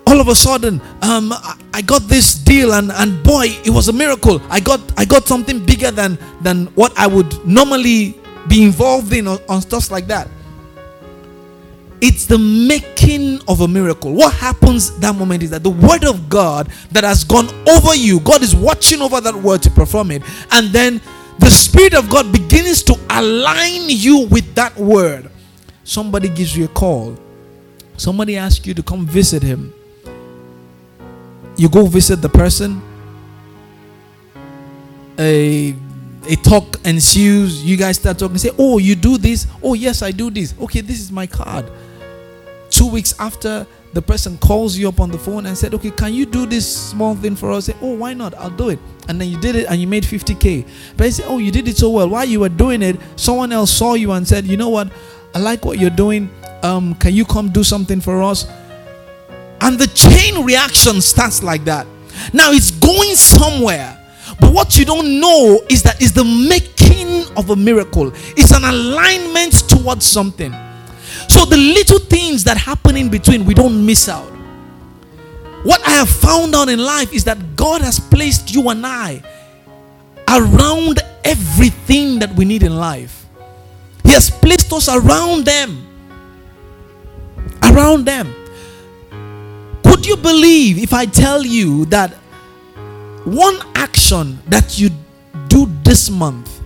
all 0.07 0.19
of 0.19 0.27
a 0.27 0.35
sudden, 0.35 0.81
um, 1.01 1.31
I, 1.73 1.81
got 1.85 2.01
this 2.03 2.33
deal, 2.33 2.73
and, 2.73 2.91
and 2.91 3.23
boy, 3.23 3.47
it 3.63 3.69
was 3.69 3.89
a 3.89 3.93
miracle. 3.93 4.41
I 4.49 4.59
got 4.59 4.81
I 4.97 5.05
got 5.05 5.25
something 5.25 5.63
bigger 5.63 5.91
than 5.91 6.17
than 6.41 6.65
what 6.75 6.97
I 6.97 7.05
would 7.05 7.45
normally 7.45 8.17
be 8.47 8.63
involved 8.63 9.13
in 9.13 9.27
on 9.27 9.61
stuff 9.61 9.91
like 9.91 10.07
that. 10.07 10.27
It's 12.01 12.25
the 12.25 12.37
making 12.37 13.41
of 13.47 13.59
a 13.59 13.67
miracle. 13.67 14.13
What 14.13 14.33
happens 14.33 14.97
that 14.99 15.15
moment 15.15 15.43
is 15.43 15.49
that 15.49 15.63
the 15.63 15.69
word 15.69 16.05
of 16.05 16.29
God 16.29 16.69
that 16.91 17.03
has 17.03 17.25
gone 17.25 17.49
over 17.67 17.93
you, 17.93 18.21
God 18.21 18.41
is 18.41 18.55
watching 18.55 19.01
over 19.01 19.19
that 19.19 19.35
word 19.35 19.61
to 19.63 19.69
perform 19.69 20.11
it, 20.11 20.23
and 20.51 20.69
then 20.69 21.01
the 21.39 21.49
Spirit 21.49 21.93
of 21.93 22.09
God 22.09 22.31
begins 22.31 22.83
to 22.83 22.97
align 23.09 23.83
you 23.87 24.27
with 24.27 24.55
that 24.55 24.75
word. 24.77 25.29
Somebody 25.83 26.29
gives 26.29 26.55
you 26.55 26.65
a 26.65 26.69
call, 26.69 27.17
somebody 27.97 28.37
asks 28.37 28.65
you 28.65 28.73
to 28.73 28.83
come 28.83 29.05
visit 29.05 29.43
him. 29.43 29.73
You 31.57 31.67
go 31.67 31.85
visit 31.85 32.21
the 32.21 32.29
person, 32.29 32.81
a 35.17 35.75
a 36.29 36.35
talk 36.37 36.79
ensues. 36.85 37.63
You 37.65 37.75
guys 37.75 37.97
start 37.97 38.19
talking. 38.19 38.37
Say, 38.37 38.51
"Oh, 38.57 38.77
you 38.77 38.95
do 38.95 39.17
this? 39.17 39.47
Oh, 39.61 39.73
yes, 39.73 40.01
I 40.01 40.11
do 40.11 40.29
this. 40.29 40.53
Okay, 40.61 40.79
this 40.79 41.01
is 41.01 41.11
my 41.11 41.27
card." 41.27 41.69
Two 42.79 42.87
weeks 42.87 43.13
after, 43.19 43.67
the 43.91 44.01
person 44.01 44.37
calls 44.37 44.77
you 44.77 44.87
up 44.87 45.01
on 45.01 45.11
the 45.11 45.17
phone 45.17 45.47
and 45.47 45.57
said, 45.57 45.73
"Okay, 45.73 45.91
can 45.91 46.13
you 46.13 46.25
do 46.25 46.45
this 46.45 46.65
small 46.65 47.13
thing 47.13 47.35
for 47.35 47.51
us?" 47.51 47.65
Say, 47.65 47.75
"Oh, 47.81 47.95
why 47.95 48.13
not? 48.13 48.33
I'll 48.35 48.49
do 48.49 48.69
it." 48.69 48.79
And 49.09 49.19
then 49.19 49.27
you 49.27 49.37
did 49.37 49.57
it, 49.57 49.65
and 49.67 49.81
you 49.81 49.85
made 49.85 50.05
50k. 50.05 50.63
But 50.95 51.07
you 51.07 51.11
say, 51.11 51.23
"Oh, 51.27 51.39
you 51.39 51.51
did 51.51 51.67
it 51.67 51.77
so 51.77 51.89
well." 51.89 52.07
While 52.07 52.23
you 52.23 52.39
were 52.39 52.47
doing 52.47 52.81
it, 52.81 52.97
someone 53.17 53.51
else 53.51 53.69
saw 53.69 53.95
you 53.95 54.13
and 54.13 54.25
said, 54.25 54.47
"You 54.47 54.55
know 54.55 54.69
what? 54.69 54.87
I 55.35 55.39
like 55.39 55.65
what 55.65 55.77
you're 55.77 55.89
doing. 55.89 56.29
Um, 56.63 56.95
can 56.95 57.13
you 57.13 57.25
come 57.25 57.49
do 57.49 57.65
something 57.65 57.99
for 57.99 58.23
us?" 58.23 58.47
And 59.59 59.77
the 59.77 59.87
chain 59.87 60.45
reaction 60.45 61.01
starts 61.01 61.43
like 61.43 61.65
that. 61.65 61.85
Now 62.31 62.53
it's 62.53 62.71
going 62.71 63.13
somewhere. 63.17 63.99
But 64.39 64.53
what 64.53 64.77
you 64.77 64.85
don't 64.85 65.19
know 65.19 65.59
is 65.67 65.83
that 65.83 66.01
is 66.01 66.13
the 66.13 66.23
making 66.23 67.25
of 67.35 67.49
a 67.49 67.57
miracle. 67.57 68.13
It's 68.37 68.51
an 68.51 68.63
alignment 68.63 69.67
towards 69.67 70.05
something. 70.05 70.55
So 71.29 71.45
the 71.45 71.57
little 71.57 71.99
things 71.99 72.43
that 72.45 72.57
happen 72.57 72.97
in 72.97 73.07
between, 73.09 73.45
we 73.45 73.53
don't 73.53 73.85
miss 73.85 74.09
out. 74.09 74.29
What 75.63 75.85
I 75.85 75.91
have 75.91 76.09
found 76.09 76.55
out 76.55 76.69
in 76.69 76.79
life 76.79 77.13
is 77.13 77.23
that 77.25 77.55
God 77.55 77.81
has 77.81 77.99
placed 77.99 78.53
you 78.53 78.69
and 78.69 78.85
I 78.85 79.21
around 80.27 80.99
everything 81.23 82.19
that 82.19 82.33
we 82.35 82.45
need 82.45 82.63
in 82.63 82.75
life. 82.75 83.25
He 84.03 84.11
has 84.11 84.29
placed 84.29 84.73
us 84.73 84.89
around 84.89 85.45
them. 85.45 85.85
Around 87.63 88.05
them. 88.05 88.33
Could 89.83 90.05
you 90.05 90.17
believe 90.17 90.79
if 90.79 90.93
I 90.93 91.05
tell 91.05 91.45
you 91.45 91.85
that 91.85 92.13
one 93.25 93.59
action 93.75 94.39
that 94.47 94.79
you 94.79 94.89
do 95.47 95.69
this 95.83 96.09
month 96.09 96.61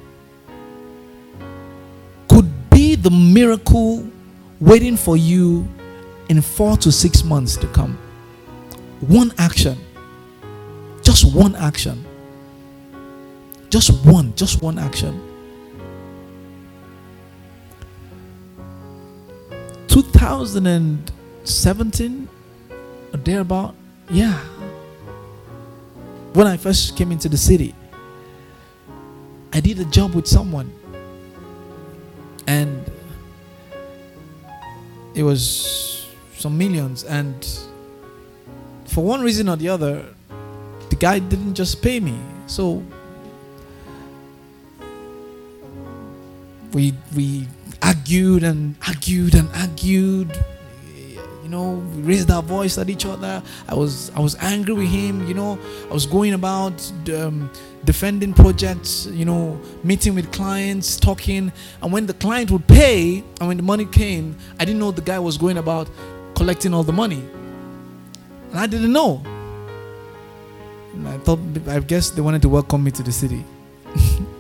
could 2.30 2.70
be 2.70 2.96
the 2.96 3.10
miracle 3.10 4.08
waiting 4.64 4.96
for 4.96 5.18
you 5.18 5.68
in 6.30 6.42
four 6.42 6.78
to 6.78 6.92
six 6.92 7.24
months 7.24 7.58
to 7.58 7.68
come? 7.68 7.98
One 9.02 9.34
action. 9.38 9.78
Just 11.02 11.36
one 11.36 11.56
action. 11.56 12.06
Just 13.70 14.06
one, 14.06 14.34
just 14.36 14.62
one 14.62 14.80
action. 14.80 15.22
2017 19.88 22.30
or 23.14 23.18
thereabout. 23.18 23.76
Yeah. 24.10 24.40
When 26.34 26.48
I 26.48 26.58
first 26.58 26.96
came 26.96 27.12
into 27.12 27.28
the 27.28 27.38
city, 27.38 27.76
I 29.52 29.60
did 29.60 29.80
a 29.80 29.86
job 29.86 30.16
with 30.16 30.26
someone. 30.26 30.72
And 32.48 32.90
it 35.16 35.24
was 35.24 36.08
some 36.38 36.58
millions. 36.58 37.04
And 37.04 37.48
for 38.86 39.04
one 39.04 39.22
reason 39.22 39.50
or 39.50 39.56
the 39.56 39.70
other, 39.70 40.06
the 40.90 40.96
guy 40.96 41.20
didn't 41.20 41.56
just 41.56 41.82
pay 41.82 42.00
me. 42.00 42.18
So 42.48 42.84
we 46.74 46.94
we 47.16 47.48
argued 47.82 48.44
and 48.44 48.76
argued 48.88 49.36
and 49.36 49.50
argued 49.56 50.32
know 51.54 51.76
raised 52.10 52.30
our 52.30 52.44
voice 52.44 52.78
at 52.78 52.90
each 52.90 53.06
other. 53.06 53.42
I 53.68 53.76
was 53.76 54.12
i 54.16 54.20
was 54.20 54.36
angry 54.54 54.74
with 54.74 54.90
him 54.90 55.28
you 55.28 55.34
know. 55.34 55.58
I 55.90 55.94
was 55.94 56.06
going 56.06 56.34
about 56.34 56.76
um, 57.20 57.50
defending 57.86 58.34
projects 58.34 59.06
you 59.06 59.26
know 59.26 59.60
meeting 59.84 60.16
with 60.16 60.32
clients 60.32 60.98
talking. 60.98 61.52
And 61.82 61.94
when 61.94 62.06
the 62.06 62.14
client 62.16 62.52
would 62.52 62.68
pay 62.68 63.24
and 63.40 63.48
when 63.48 63.58
the 63.58 63.64
money 63.64 63.86
came 63.86 64.36
i 64.60 64.66
didn't 64.66 64.80
know 64.80 64.92
the 64.92 65.02
guy 65.12 65.20
was 65.20 65.38
going 65.38 65.58
about 65.58 65.88
collecting 66.36 66.74
all 66.74 66.84
the 66.84 66.98
money. 67.04 67.24
And 68.52 68.60
i 68.60 68.68
didn't 68.68 68.92
know. 68.92 69.22
And 70.94 71.08
i 71.08 71.18
thought 71.20 71.40
i 71.68 71.80
guess 71.80 72.10
they 72.10 72.22
wanted 72.22 72.42
to 72.42 72.50
welcome 72.50 72.84
me 72.84 72.92
to 72.92 73.04
the 73.04 73.12
city. 73.12 73.44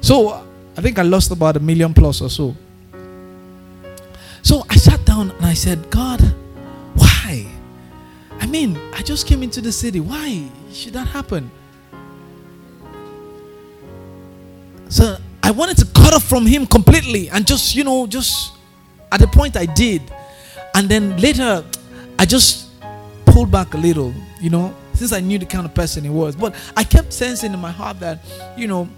So 0.00 0.32
I 0.76 0.80
think 0.80 0.98
I 0.98 1.02
lost 1.02 1.30
about 1.30 1.56
a 1.56 1.60
million 1.60 1.92
plus 1.92 2.20
or 2.20 2.30
so. 2.30 2.56
So 4.42 4.64
I 4.68 4.76
sat 4.76 4.99
I 5.50 5.54
said, 5.54 5.90
God, 5.90 6.20
why? 6.94 7.44
I 8.38 8.46
mean, 8.46 8.78
I 8.94 9.02
just 9.02 9.26
came 9.26 9.42
into 9.42 9.60
the 9.60 9.72
city. 9.72 9.98
Why 9.98 10.48
should 10.72 10.92
that 10.92 11.08
happen? 11.08 11.50
So 14.88 15.16
I 15.42 15.50
wanted 15.50 15.76
to 15.78 15.86
cut 15.86 16.14
off 16.14 16.22
from 16.22 16.46
him 16.46 16.66
completely 16.66 17.30
and 17.30 17.44
just, 17.44 17.74
you 17.74 17.82
know, 17.82 18.06
just 18.06 18.52
at 19.10 19.18
the 19.18 19.26
point 19.26 19.56
I 19.56 19.66
did. 19.66 20.02
And 20.76 20.88
then 20.88 21.16
later, 21.16 21.64
I 22.16 22.26
just 22.26 22.68
pulled 23.26 23.50
back 23.50 23.74
a 23.74 23.76
little, 23.76 24.14
you 24.40 24.50
know, 24.50 24.72
since 24.94 25.12
I 25.12 25.18
knew 25.18 25.40
the 25.40 25.46
kind 25.46 25.66
of 25.66 25.74
person 25.74 26.04
he 26.04 26.10
was. 26.10 26.36
But 26.36 26.54
I 26.76 26.84
kept 26.84 27.12
sensing 27.12 27.52
in 27.52 27.58
my 27.58 27.72
heart 27.72 27.98
that, 27.98 28.20
you 28.56 28.68
know, 28.68 28.88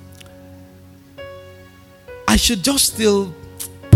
I 2.28 2.36
should 2.36 2.62
just 2.62 2.92
still 2.92 3.34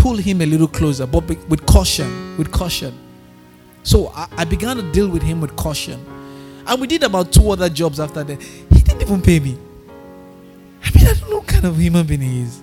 pull 0.07 0.15
him 0.15 0.39
a 0.39 0.45
little 0.45 0.69
closer, 0.69 1.05
but 1.05 1.27
with 1.49 1.65
caution, 1.65 2.37
with 2.37 2.49
caution. 2.49 2.97
So 3.83 4.07
I, 4.15 4.27
I, 4.37 4.45
began 4.45 4.77
to 4.77 4.91
deal 4.93 5.09
with 5.09 5.21
him 5.21 5.41
with 5.41 5.53
caution. 5.57 5.99
And 6.65 6.79
we 6.79 6.87
did 6.87 7.03
about 7.03 7.33
two 7.33 7.51
other 7.51 7.67
jobs 7.67 7.99
after 7.99 8.23
that. 8.23 8.41
He 8.41 8.79
didn't 8.81 9.01
even 9.01 9.21
pay 9.21 9.41
me. 9.41 9.57
I 10.81 10.91
mean, 10.95 11.07
I 11.07 11.13
don't 11.13 11.29
know 11.29 11.37
what 11.39 11.47
kind 11.47 11.65
of 11.65 11.77
human 11.77 12.07
being 12.07 12.21
he 12.21 12.41
is. 12.41 12.61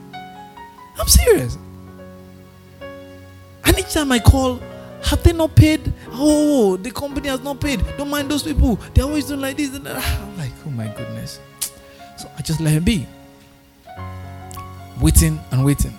I'm 0.99 1.07
serious. 1.07 1.59
And 2.81 3.79
each 3.79 3.93
time 3.93 4.11
I 4.11 4.21
call, 4.21 4.59
have 5.03 5.23
they 5.23 5.35
not 5.35 5.55
paid? 5.55 5.93
Oh, 6.13 6.79
the 6.79 6.91
company 6.91 7.29
has 7.29 7.43
not 7.43 7.61
paid. 7.61 7.85
Don't 7.99 8.09
mind 8.09 8.31
those 8.31 8.43
people. 8.43 8.77
They're 8.95 9.05
always 9.05 9.27
doing 9.27 9.41
like 9.43 9.59
this. 9.59 9.75
And. 9.75 9.87
I'm 9.87 10.39
like, 10.39 10.53
oh 10.67 10.71
my 10.71 10.89
goodness. 10.89 11.41
So 12.17 12.31
I 12.39 12.41
just 12.43 12.61
let 12.61 12.73
him 12.73 12.85
be 12.85 13.07
waiting 14.99 15.39
and 15.51 15.63
waiting. 15.63 15.93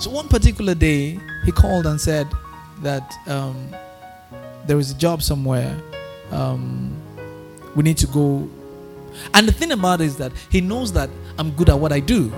So 0.00 0.08
one 0.08 0.28
particular 0.28 0.74
day, 0.74 1.20
he 1.44 1.52
called 1.52 1.84
and 1.84 2.00
said 2.00 2.26
that 2.80 3.12
um, 3.26 3.68
there 4.66 4.78
is 4.78 4.92
a 4.92 4.94
job 4.94 5.22
somewhere. 5.22 5.78
Um, 6.30 6.96
we 7.76 7.82
need 7.82 7.98
to 7.98 8.06
go. 8.06 8.48
And 9.34 9.46
the 9.46 9.52
thing 9.52 9.72
about 9.72 10.00
it 10.00 10.06
is 10.06 10.16
that 10.16 10.32
he 10.48 10.62
knows 10.62 10.90
that 10.94 11.10
I'm 11.38 11.50
good 11.50 11.68
at 11.68 11.78
what 11.78 11.92
I 11.92 12.00
do. 12.00 12.32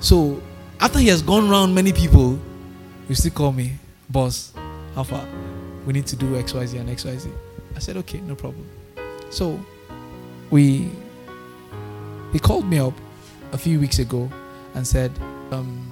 So 0.00 0.40
after 0.80 0.98
he 0.98 1.08
has 1.08 1.20
gone 1.20 1.50
around 1.50 1.74
many 1.74 1.92
people, 1.92 2.38
he 3.08 3.14
still 3.14 3.32
call 3.32 3.52
me, 3.52 3.72
boss, 4.08 4.54
how 4.94 5.02
far? 5.02 5.28
We 5.84 5.92
need 5.92 6.06
to 6.06 6.16
do 6.16 6.32
XYZ 6.42 6.80
and 6.80 6.88
XYZ. 6.88 7.30
I 7.76 7.78
said, 7.78 7.98
okay, 7.98 8.22
no 8.22 8.34
problem. 8.34 8.66
So 9.28 9.60
we 10.50 10.88
he 12.32 12.38
called 12.38 12.66
me 12.66 12.78
up 12.78 12.94
a 13.52 13.58
few 13.58 13.78
weeks 13.78 13.98
ago 13.98 14.30
and 14.74 14.86
said, 14.86 15.12
um, 15.50 15.91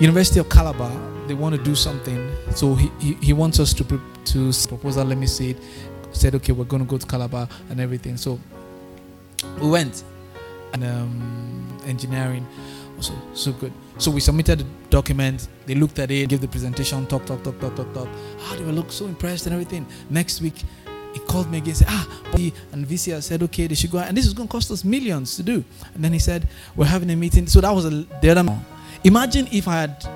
University 0.00 0.40
of 0.40 0.48
Calabar, 0.48 0.90
they 1.26 1.34
want 1.34 1.54
to 1.54 1.62
do 1.62 1.74
something. 1.74 2.30
So 2.54 2.74
he, 2.74 2.90
he, 3.00 3.14
he 3.14 3.32
wants 3.32 3.60
us 3.60 3.72
to 3.74 3.84
to 3.84 4.52
proposal. 4.68 5.04
Let 5.04 5.18
me 5.18 5.26
see 5.26 5.50
it. 5.50 5.58
Said, 6.12 6.34
okay, 6.36 6.52
we're 6.52 6.64
going 6.64 6.84
to 6.84 6.88
go 6.88 6.98
to 6.98 7.06
Calabar 7.06 7.48
and 7.70 7.80
everything. 7.80 8.16
So 8.16 8.38
we 9.60 9.68
went 9.68 10.04
and 10.72 10.84
um, 10.84 11.78
engineering 11.86 12.46
also 12.96 13.14
so 13.34 13.52
good. 13.52 13.72
So 13.98 14.10
we 14.10 14.20
submitted 14.20 14.60
the 14.60 14.66
document. 14.90 15.48
They 15.66 15.74
looked 15.74 15.98
at 15.98 16.10
it, 16.10 16.28
gave 16.28 16.40
the 16.40 16.48
presentation, 16.48 17.06
talk, 17.06 17.24
talk, 17.26 17.42
talk, 17.42 17.58
talk, 17.60 17.76
talk, 17.76 17.92
talk. 17.94 18.08
Ah, 18.40 18.54
they 18.56 18.64
were 18.64 18.72
look 18.72 18.92
so 18.92 19.06
impressed 19.06 19.46
and 19.46 19.52
everything. 19.52 19.86
Next 20.10 20.40
week, 20.40 20.62
he 21.12 21.20
called 21.20 21.50
me 21.50 21.58
again, 21.58 21.74
said, 21.74 21.86
ah, 21.90 22.08
and 22.72 22.86
VCR 22.86 23.22
said, 23.22 23.42
okay, 23.44 23.68
they 23.68 23.76
should 23.76 23.90
go. 23.92 23.98
And 23.98 24.16
this 24.16 24.26
is 24.26 24.34
going 24.34 24.48
to 24.48 24.52
cost 24.52 24.70
us 24.72 24.82
millions 24.84 25.36
to 25.36 25.44
do. 25.44 25.64
And 25.94 26.02
then 26.04 26.12
he 26.12 26.18
said, 26.18 26.48
we're 26.74 26.86
having 26.86 27.10
a 27.10 27.16
meeting. 27.16 27.46
So 27.46 27.60
that 27.60 27.70
was 27.70 27.84
a, 27.84 27.90
the 28.20 28.30
other. 28.30 28.44
Imagine 29.04 29.48
if 29.52 29.68
I 29.68 29.82
had 29.82 30.06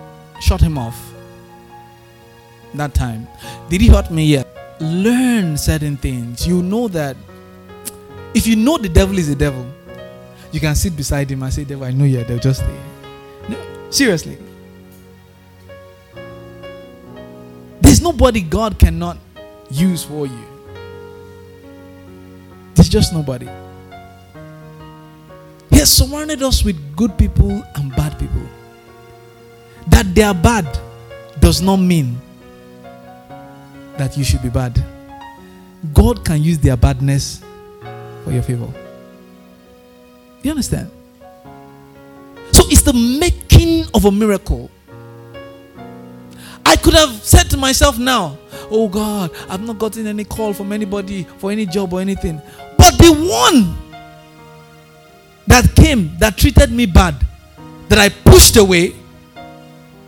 shot 0.41 0.61
him 0.61 0.79
off 0.79 0.99
that 2.75 2.95
time. 2.95 3.27
Did 3.69 3.81
he 3.81 3.89
hurt 3.89 4.11
me 4.11 4.25
yet? 4.25 4.47
Learn 4.81 5.57
certain 5.57 5.97
things. 5.97 6.47
You 6.47 6.63
know 6.63 6.89
that 6.89 7.17
if 8.35 8.47
you 8.47 8.57
know 8.57 8.79
the 8.79 8.89
devil 8.89 9.19
is 9.19 9.29
a 9.29 9.35
devil, 9.35 9.67
you 10.53 10.61
can 10.61 10.75
sit 10.75 10.97
beside 10.97 11.31
him 11.31 11.43
and 11.43 11.53
say, 11.53 11.65
Devil, 11.65 11.85
I 11.85 11.91
know 11.91 12.05
you're 12.05 12.25
there, 12.25 12.39
just 12.39 12.63
there. 12.63 12.85
No, 13.49 13.91
seriously. 13.91 14.39
There's 17.81 18.01
nobody 18.01 18.41
God 18.41 18.79
cannot 18.79 19.19
use 19.71 20.05
for 20.05 20.27
you. 20.27 20.45
There's 22.75 22.89
just 22.89 23.13
nobody. 23.13 23.49
He 25.71 25.79
has 25.79 25.93
surrounded 25.93 26.43
us 26.43 26.65
with 26.65 26.97
good 26.97 27.19
people 27.19 27.63
and 27.75 27.95
bad 27.95 28.19
people. 28.19 28.49
That 29.89 30.15
they 30.15 30.23
are 30.23 30.35
bad 30.35 30.67
does 31.41 31.61
not 31.61 31.77
mean 31.77 32.21
that 33.97 34.17
you 34.17 34.25
should 34.25 34.43
be 34.43 34.49
bad. 34.49 34.83
God 35.95 36.25
can 36.25 36.43
use 36.43 36.59
their 36.59 36.77
badness 36.77 37.43
for 38.25 38.33
your 38.33 38.43
favor. 38.43 38.69
You 40.43 40.51
understand? 40.51 40.91
So 42.53 42.65
it's 42.69 42.83
the 42.83 42.93
making 42.93 43.87
of 43.95 44.05
a 44.05 44.11
miracle. 44.11 44.71
I 46.65 46.77
could 46.77 46.95
have 46.95 47.11
said 47.23 47.51
to 47.51 47.57
myself 47.57 47.99
now, 47.99 48.39
Oh 48.71 48.89
God, 48.89 49.31
I've 49.49 49.63
not 49.63 49.79
gotten 49.79 50.07
any 50.07 50.25
call 50.25 50.53
from 50.53 50.73
anybody 50.73 51.25
for 51.39 51.51
any 51.51 51.65
job 51.65 51.93
or 51.93 52.01
anything. 52.01 52.41
But 52.77 52.99
the 52.99 53.13
one 53.13 53.77
that 55.47 55.75
came 55.75 56.17
that 56.19 56.37
treated 56.37 56.71
me 56.71 56.87
bad, 56.87 57.15
that 57.89 57.99
I 57.99 58.11
pushed 58.11 58.57
away, 58.57 58.95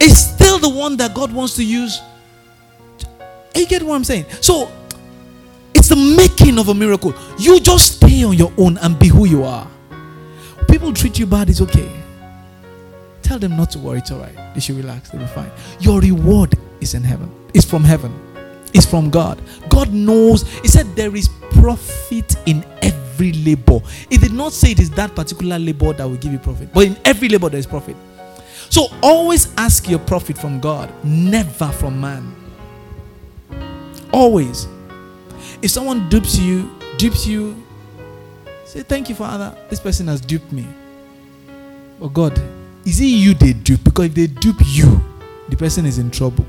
is 0.01 0.31
still 0.31 0.59
the 0.59 0.69
one 0.69 0.97
that 0.97 1.15
God 1.15 1.33
wants 1.33 1.55
to 1.57 1.65
use. 1.65 2.01
You 3.55 3.67
get 3.67 3.83
what 3.83 3.95
I'm 3.95 4.05
saying? 4.05 4.27
So 4.41 4.71
it's 5.75 5.89
the 5.89 5.97
making 5.97 6.59
of 6.59 6.69
a 6.69 6.75
miracle. 6.75 7.15
You 7.39 7.61
just 7.61 7.97
stay 7.97 8.25
on 8.25 8.35
your 8.35 8.53
own 8.57 8.79
and 8.79 8.99
be 8.99 9.09
who 9.09 9.27
you 9.27 9.45
are. 9.45 9.67
People 10.69 10.93
treat 10.93 11.19
you 11.19 11.27
bad, 11.27 11.51
it's 11.51 11.61
okay. 11.61 11.91
Tell 13.23 13.39
them 13.39 13.57
not 13.57 13.71
to 13.73 13.79
worry, 13.79 13.99
it's 13.99 14.11
all 14.11 14.19
right. 14.21 14.35
They 14.55 14.61
should 14.61 14.77
relax, 14.77 15.11
they'll 15.11 15.21
be 15.21 15.27
fine. 15.29 15.51
Your 15.81 16.01
reward 16.01 16.55
is 16.81 16.95
in 16.95 17.03
heaven, 17.03 17.31
it's 17.55 17.65
from 17.65 17.85
heaven, 17.85 18.13
it's 18.73 18.87
from 18.87 19.11
God. 19.11 19.41
God 19.69 19.93
knows, 19.93 20.49
He 20.61 20.69
said 20.69 20.87
there 20.97 21.15
is 21.15 21.29
profit 21.53 22.37
in 22.47 22.65
every 22.83 23.33
labor. 23.33 23.81
It 24.11 24.21
did 24.21 24.33
not 24.33 24.53
say 24.53 24.73
it 24.73 24.81
is 24.81 24.91
that 24.91 25.15
particular 25.15 25.59
labor 25.59 25.93
that 25.93 26.05
will 26.05 26.17
give 26.17 26.33
you 26.33 26.39
profit, 26.39 26.73
but 26.73 26.87
in 26.87 26.97
every 27.05 27.29
labor 27.29 27.49
there 27.49 27.61
is 27.61 27.67
profit. 27.67 27.97
So 28.71 28.87
always 29.03 29.53
ask 29.57 29.89
your 29.89 29.99
profit 29.99 30.39
from 30.39 30.61
God, 30.61 30.93
never 31.05 31.69
from 31.73 32.01
man. 32.01 32.35
Always. 34.13 34.69
If 35.61 35.73
someone 35.73 36.09
dupes 36.09 36.39
you, 36.39 36.71
dupes 36.97 37.27
you, 37.27 37.61
say, 38.65 38.83
Thank 38.83 39.09
you, 39.09 39.17
Father. 39.17 39.57
This 39.69 39.81
person 39.81 40.07
has 40.07 40.21
duped 40.21 40.53
me. 40.53 40.67
But 41.99 42.09
God, 42.15 42.41
is 42.85 43.01
it 43.01 43.07
you 43.07 43.35
they 43.35 43.55
dupe? 43.55 43.83
Because 43.83 44.07
if 44.07 44.15
they 44.15 44.29
dupe 44.29 44.61
you, 44.65 45.03
the 45.49 45.57
person 45.57 45.85
is 45.85 45.99
in 45.99 46.11
trouble. 46.13 46.47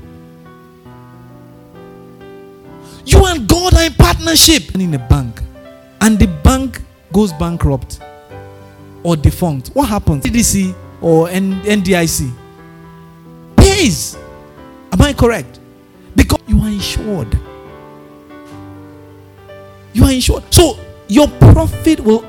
You 3.04 3.26
and 3.26 3.48
God 3.48 3.74
are 3.74 3.82
in 3.82 3.94
partnership 3.94 4.72
and 4.74 4.82
in 4.82 4.94
a 4.94 5.08
bank, 5.08 5.42
and 6.00 6.20
the 6.20 6.28
bank 6.44 6.80
goes 7.12 7.32
bankrupt 7.32 8.00
or 9.02 9.16
defunct. 9.16 9.70
What 9.70 9.88
happens? 9.88 10.24
CDC 10.24 10.72
or 11.02 11.28
NDIC 11.28 12.30
pays. 13.56 14.16
Am 14.92 15.02
I 15.02 15.12
correct? 15.12 15.58
Because 16.14 16.40
you 16.46 16.60
are 16.60 16.68
insured. 16.68 17.38
You 19.92 20.04
are 20.04 20.12
insured. 20.12 20.44
So 20.54 20.78
your 21.08 21.28
profit 21.28 22.00
will. 22.00 22.24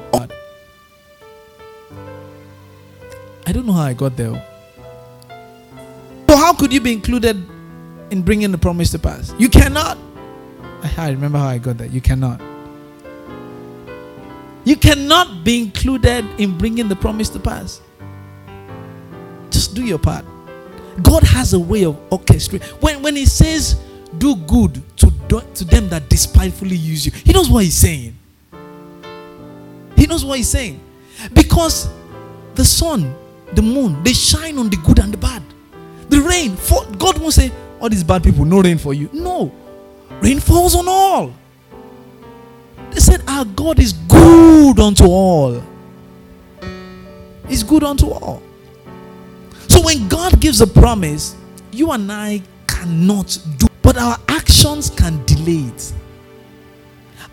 I 3.46 3.52
don't 3.52 3.66
know 3.66 3.74
how 3.74 3.84
I 3.84 3.94
got 3.94 4.16
there. 4.16 4.34
So, 6.30 6.38
how 6.38 6.54
could 6.54 6.74
you 6.74 6.82
be 6.82 6.92
included 6.92 7.38
in 8.10 8.24
bringing 8.24 8.52
the 8.52 8.58
promise 8.58 8.90
to 8.92 9.00
pass? 9.00 9.34
You 9.38 9.50
cannot. 9.50 9.98
I 10.98 11.10
remember 11.12 11.38
how 11.38 11.48
I 11.48 11.60
got 11.60 11.78
there. 11.78 11.88
You 11.88 12.02
cannot. 12.02 12.42
You 14.66 14.76
cannot 14.76 15.44
be 15.44 15.62
included 15.62 16.26
in 16.40 16.58
bringing 16.58 16.88
the 16.88 16.96
promise 16.96 17.30
to 17.30 17.40
pass. 17.40 17.82
Just 19.64 19.76
do 19.76 19.86
your 19.86 19.98
part. 19.98 20.26
God 21.02 21.24
has 21.24 21.54
a 21.54 21.60
way 21.60 21.86
of 21.86 21.96
orchestrating. 22.10 22.62
When, 22.82 23.02
when 23.02 23.16
He 23.16 23.26
says, 23.26 23.80
do 24.18 24.36
good 24.36 24.82
to, 24.98 25.10
to 25.40 25.64
them 25.64 25.88
that 25.88 26.10
despitefully 26.10 26.76
use 26.76 27.06
you, 27.06 27.14
He 27.14 27.32
knows 27.32 27.50
what 27.50 27.64
He's 27.64 27.76
saying. 27.76 28.14
He 29.96 30.06
knows 30.06 30.26
what 30.26 30.38
He's 30.38 30.50
saying. 30.50 30.82
Because 31.34 31.88
the 32.56 32.66
sun, 32.66 33.16
the 33.54 33.62
moon, 33.62 34.04
they 34.04 34.12
shine 34.12 34.58
on 34.58 34.70
the 34.70 34.76
good 34.76 35.00
and 35.00 35.14
the 35.14 35.18
bad. 35.18 35.42
The 36.10 36.20
rain, 36.20 36.58
for, 36.58 36.86
God 36.98 37.18
won't 37.20 37.34
say, 37.34 37.50
all 37.80 37.88
these 37.88 38.04
bad 38.04 38.22
people, 38.22 38.44
no 38.44 38.62
rain 38.62 38.78
for 38.78 38.94
you. 38.94 39.10
No. 39.14 39.50
Rain 40.20 40.42
falls 40.42 40.76
on 40.76 40.90
all. 40.90 41.34
They 42.92 43.00
said, 43.00 43.22
Our 43.30 43.46
God 43.46 43.80
is 43.80 43.94
good 43.94 44.78
unto 44.78 45.06
all. 45.06 45.64
He's 47.48 47.64
good 47.64 47.86
unto 47.86 48.10
all. 48.10 48.44
When 49.84 50.08
God 50.08 50.40
gives 50.40 50.62
a 50.62 50.68
promise, 50.68 51.36
you 51.72 51.92
and 51.92 52.12
I 52.12 52.42
cannot 52.68 53.38
do, 53.58 53.68
but 53.82 53.98
our 53.98 54.18
actions 54.28 54.90
can 54.90 55.24
delay 55.26 55.70
it. 55.70 55.94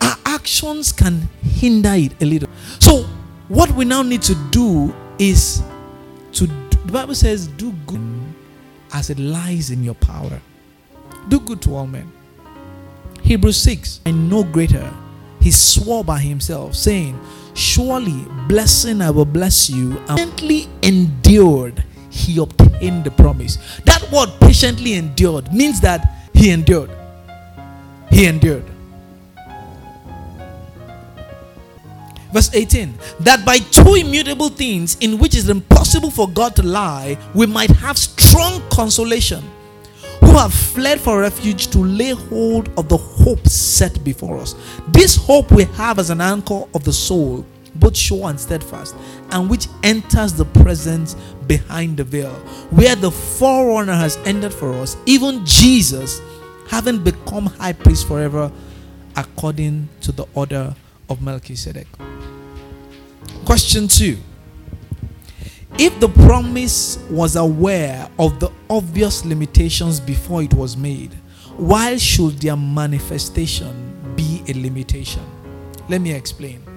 Our 0.00 0.16
actions 0.26 0.92
can 0.92 1.28
hinder 1.42 1.94
it 1.94 2.20
a 2.20 2.24
little. 2.24 2.48
So 2.80 3.04
what 3.48 3.70
we 3.72 3.84
now 3.84 4.02
need 4.02 4.22
to 4.22 4.34
do 4.50 4.94
is 5.18 5.62
to 6.32 6.46
the 6.46 6.92
Bible 6.92 7.14
says, 7.14 7.46
do 7.46 7.72
good 7.86 8.00
as 8.92 9.10
it 9.10 9.18
lies 9.18 9.70
in 9.70 9.84
your 9.84 9.94
power. 9.94 10.40
Do 11.28 11.38
good 11.40 11.62
to 11.62 11.76
all 11.76 11.86
men. 11.86 12.10
Hebrews 13.22 13.58
6, 13.58 14.00
and 14.06 14.28
no 14.28 14.42
greater. 14.42 14.92
He 15.40 15.50
swore 15.50 16.02
by 16.02 16.18
himself, 16.18 16.74
saying, 16.74 17.18
Surely 17.54 18.24
blessing 18.48 19.00
I 19.00 19.10
will 19.10 19.24
bless 19.24 19.70
you, 19.70 19.98
and 20.08 20.40
endured, 20.82 21.84
he 22.10 22.38
obtained 22.40 23.04
the 23.04 23.10
promise. 23.10 23.58
That 23.84 24.06
word 24.10 24.28
patiently 24.40 24.94
endured 24.94 25.52
means 25.52 25.80
that 25.80 26.12
he 26.34 26.50
endured. 26.50 26.90
He 28.10 28.26
endured. 28.26 28.64
Verse 32.32 32.50
18 32.54 32.94
that 33.20 33.44
by 33.44 33.58
two 33.58 33.94
immutable 33.94 34.50
things 34.50 34.96
in 35.00 35.18
which 35.18 35.34
it 35.34 35.38
is 35.38 35.48
impossible 35.48 36.10
for 36.10 36.28
God 36.28 36.54
to 36.56 36.62
lie, 36.62 37.18
we 37.34 37.46
might 37.46 37.70
have 37.70 37.98
strong 37.98 38.62
consolation 38.70 39.42
who 40.20 40.36
have 40.36 40.52
fled 40.54 41.00
for 41.00 41.20
refuge 41.20 41.68
to 41.68 41.78
lay 41.78 42.10
hold 42.10 42.68
of 42.78 42.88
the 42.88 42.96
hope 42.96 43.46
set 43.48 44.02
before 44.04 44.38
us. 44.38 44.54
This 44.88 45.16
hope 45.16 45.50
we 45.50 45.64
have 45.64 45.98
as 45.98 46.10
an 46.10 46.20
anchor 46.20 46.64
of 46.72 46.84
the 46.84 46.92
soul, 46.92 47.44
both 47.80 47.96
sure 47.96 48.28
and 48.28 48.38
steadfast, 48.38 48.94
and 49.30 49.50
which 49.50 49.66
enters 49.82 50.34
the 50.34 50.44
presence 50.44 51.14
behind 51.46 51.96
the 51.96 52.04
veil, 52.04 52.32
where 52.70 52.94
the 52.94 53.10
forerunner 53.10 53.94
has 53.94 54.16
ended 54.18 54.52
for 54.52 54.72
us, 54.74 54.96
even 55.06 55.44
Jesus, 55.44 56.20
having 56.68 57.02
become 57.02 57.46
high 57.46 57.72
priest 57.72 58.06
forever, 58.06 58.52
according 59.16 59.88
to 60.02 60.12
the 60.12 60.26
order 60.34 60.74
of 61.08 61.20
Melchizedek. 61.22 61.88
Question 63.44 63.88
two 63.88 64.18
If 65.78 65.98
the 65.98 66.08
promise 66.08 66.98
was 67.10 67.36
aware 67.36 68.08
of 68.18 68.38
the 68.38 68.52
obvious 68.68 69.24
limitations 69.24 69.98
before 69.98 70.42
it 70.42 70.54
was 70.54 70.76
made, 70.76 71.12
why 71.56 71.96
should 71.96 72.38
their 72.38 72.56
manifestation 72.56 74.14
be 74.14 74.42
a 74.48 74.54
limitation? 74.54 75.22
Let 75.88 76.00
me 76.00 76.12
explain. 76.12 76.69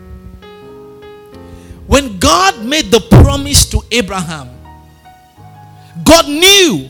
When 1.88 2.18
God 2.20 2.64
made 2.64 2.92
the 2.92 3.00
promise 3.00 3.66
to 3.66 3.82
Abraham, 3.92 4.50
God 6.04 6.28
knew 6.28 6.90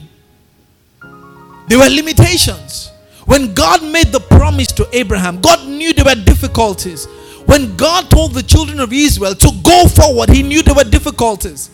there 1.68 1.80
were 1.80 1.90
limitations. 1.90 2.92
When 3.26 3.54
God 3.54 3.84
made 3.84 4.08
the 4.08 4.20
promise 4.20 4.68
to 4.74 4.88
Abraham, 4.94 5.42
God 5.42 5.68
knew 5.68 5.94
there 5.94 6.06
were 6.06 6.22
difficulties. 6.24 7.06
When 7.46 7.76
God 7.76 8.10
told 8.10 8.34
the 8.34 8.44
children 8.44 8.80
of 8.80 8.94
Israel 8.94 9.34
to 9.36 9.52
go 9.64 9.88
forward, 9.88 10.30
He 10.30 10.44
knew 10.44 10.62
there 10.62 10.76
were 10.76 10.84
difficulties. 10.84 11.70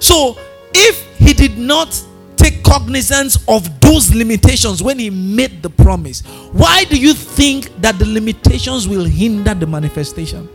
So, 0.00 0.36
if 0.74 1.06
He 1.16 1.32
did 1.32 1.58
not 1.58 2.02
take 2.36 2.62
cognizance 2.62 3.38
of 3.48 3.80
those 3.80 4.14
limitations 4.14 4.82
when 4.82 4.98
He 4.98 5.10
made 5.10 5.62
the 5.62 5.70
promise, 5.70 6.22
why 6.52 6.84
do 6.84 6.98
you 6.98 7.14
think 7.14 7.80
that 7.80 7.98
the 7.98 8.06
limitations 8.06 8.88
will 8.88 9.04
hinder 9.04 9.54
the 9.54 9.66
manifestation? 9.66 10.48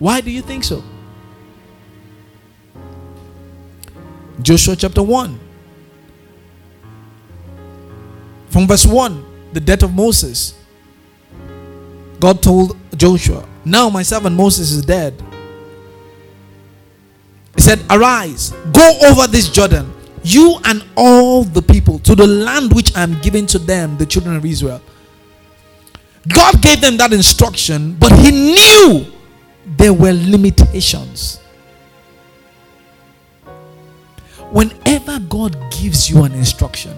Why 0.00 0.22
do 0.22 0.30
you 0.30 0.40
think 0.40 0.64
so? 0.64 0.82
Joshua 4.40 4.74
chapter 4.74 5.02
1. 5.02 5.38
From 8.48 8.66
verse 8.66 8.86
1, 8.86 9.52
the 9.52 9.60
death 9.60 9.82
of 9.82 9.94
Moses. 9.94 10.54
God 12.18 12.42
told 12.42 12.78
Joshua, 12.96 13.46
Now 13.64 13.90
my 13.90 14.02
servant 14.02 14.34
Moses 14.34 14.72
is 14.72 14.84
dead. 14.84 15.22
He 17.54 17.60
said, 17.60 17.80
Arise, 17.90 18.52
go 18.72 18.98
over 19.04 19.26
this 19.26 19.50
Jordan, 19.50 19.92
you 20.22 20.58
and 20.64 20.82
all 20.96 21.44
the 21.44 21.60
people, 21.60 21.98
to 22.00 22.14
the 22.14 22.26
land 22.26 22.72
which 22.72 22.96
I 22.96 23.02
am 23.02 23.20
giving 23.20 23.44
to 23.48 23.58
them, 23.58 23.98
the 23.98 24.06
children 24.06 24.34
of 24.34 24.46
Israel. 24.46 24.80
God 26.26 26.62
gave 26.62 26.80
them 26.80 26.96
that 26.96 27.12
instruction, 27.12 27.96
but 28.00 28.12
He 28.12 28.30
knew 28.30 29.19
there 29.66 29.92
were 29.92 30.12
limitations. 30.12 31.38
Whenever 34.50 35.18
God 35.20 35.56
gives 35.70 36.10
you 36.10 36.24
an 36.24 36.32
instruction 36.32 36.94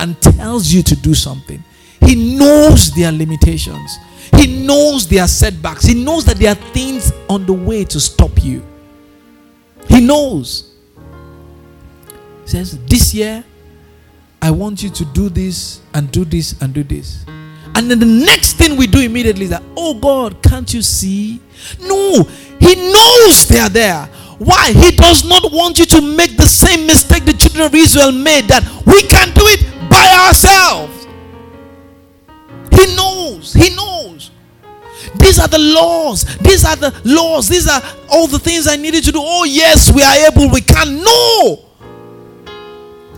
and 0.00 0.20
tells 0.20 0.72
you 0.72 0.82
to 0.82 0.96
do 0.96 1.14
something, 1.14 1.62
He 2.00 2.36
knows 2.36 2.92
their 2.94 3.12
limitations. 3.12 3.98
He 4.36 4.66
knows 4.66 5.06
their 5.06 5.28
setbacks. 5.28 5.84
He 5.84 5.94
knows 5.94 6.24
that 6.24 6.36
there 6.36 6.50
are 6.52 6.72
things 6.72 7.12
on 7.28 7.46
the 7.46 7.52
way 7.52 7.84
to 7.84 8.00
stop 8.00 8.42
you. 8.42 8.64
He 9.88 10.00
knows. 10.00 10.74
He 12.42 12.48
says, 12.48 12.78
This 12.86 13.14
year, 13.14 13.44
I 14.42 14.50
want 14.50 14.82
you 14.82 14.90
to 14.90 15.04
do 15.06 15.28
this 15.28 15.80
and 15.94 16.10
do 16.10 16.24
this 16.24 16.60
and 16.60 16.74
do 16.74 16.82
this. 16.82 17.24
And 17.76 17.90
then 17.90 17.98
the 17.98 18.06
next 18.06 18.54
thing 18.54 18.76
we 18.76 18.86
do 18.86 19.00
immediately 19.00 19.44
is 19.44 19.50
that, 19.50 19.62
oh 19.76 19.92
God, 19.92 20.42
can't 20.42 20.72
you 20.72 20.80
see? 20.80 21.40
No, 21.78 22.22
He 22.58 22.74
knows 22.74 23.46
they 23.46 23.58
are 23.58 23.68
there. 23.68 24.06
Why? 24.38 24.72
He 24.72 24.96
does 24.96 25.28
not 25.28 25.52
want 25.52 25.78
you 25.78 25.84
to 25.84 26.00
make 26.00 26.38
the 26.38 26.46
same 26.46 26.86
mistake 26.86 27.26
the 27.26 27.34
children 27.34 27.66
of 27.66 27.74
Israel 27.74 28.12
made 28.12 28.48
that 28.48 28.64
we 28.86 29.02
can 29.02 29.28
do 29.34 29.42
it 29.44 29.90
by 29.90 30.26
ourselves. 30.26 31.06
He 32.72 32.96
knows. 32.96 33.52
He 33.52 33.76
knows. 33.76 34.30
These 35.16 35.38
are 35.38 35.48
the 35.48 35.58
laws. 35.58 36.24
These 36.38 36.64
are 36.64 36.76
the 36.76 36.98
laws. 37.04 37.46
These 37.46 37.68
are 37.68 37.82
all 38.10 38.26
the 38.26 38.38
things 38.38 38.66
I 38.66 38.76
needed 38.76 39.04
to 39.04 39.12
do. 39.12 39.20
Oh, 39.22 39.44
yes, 39.44 39.92
we 39.92 40.02
are 40.02 40.16
able. 40.26 40.50
We 40.50 40.62
can. 40.62 41.02
No. 41.02 41.62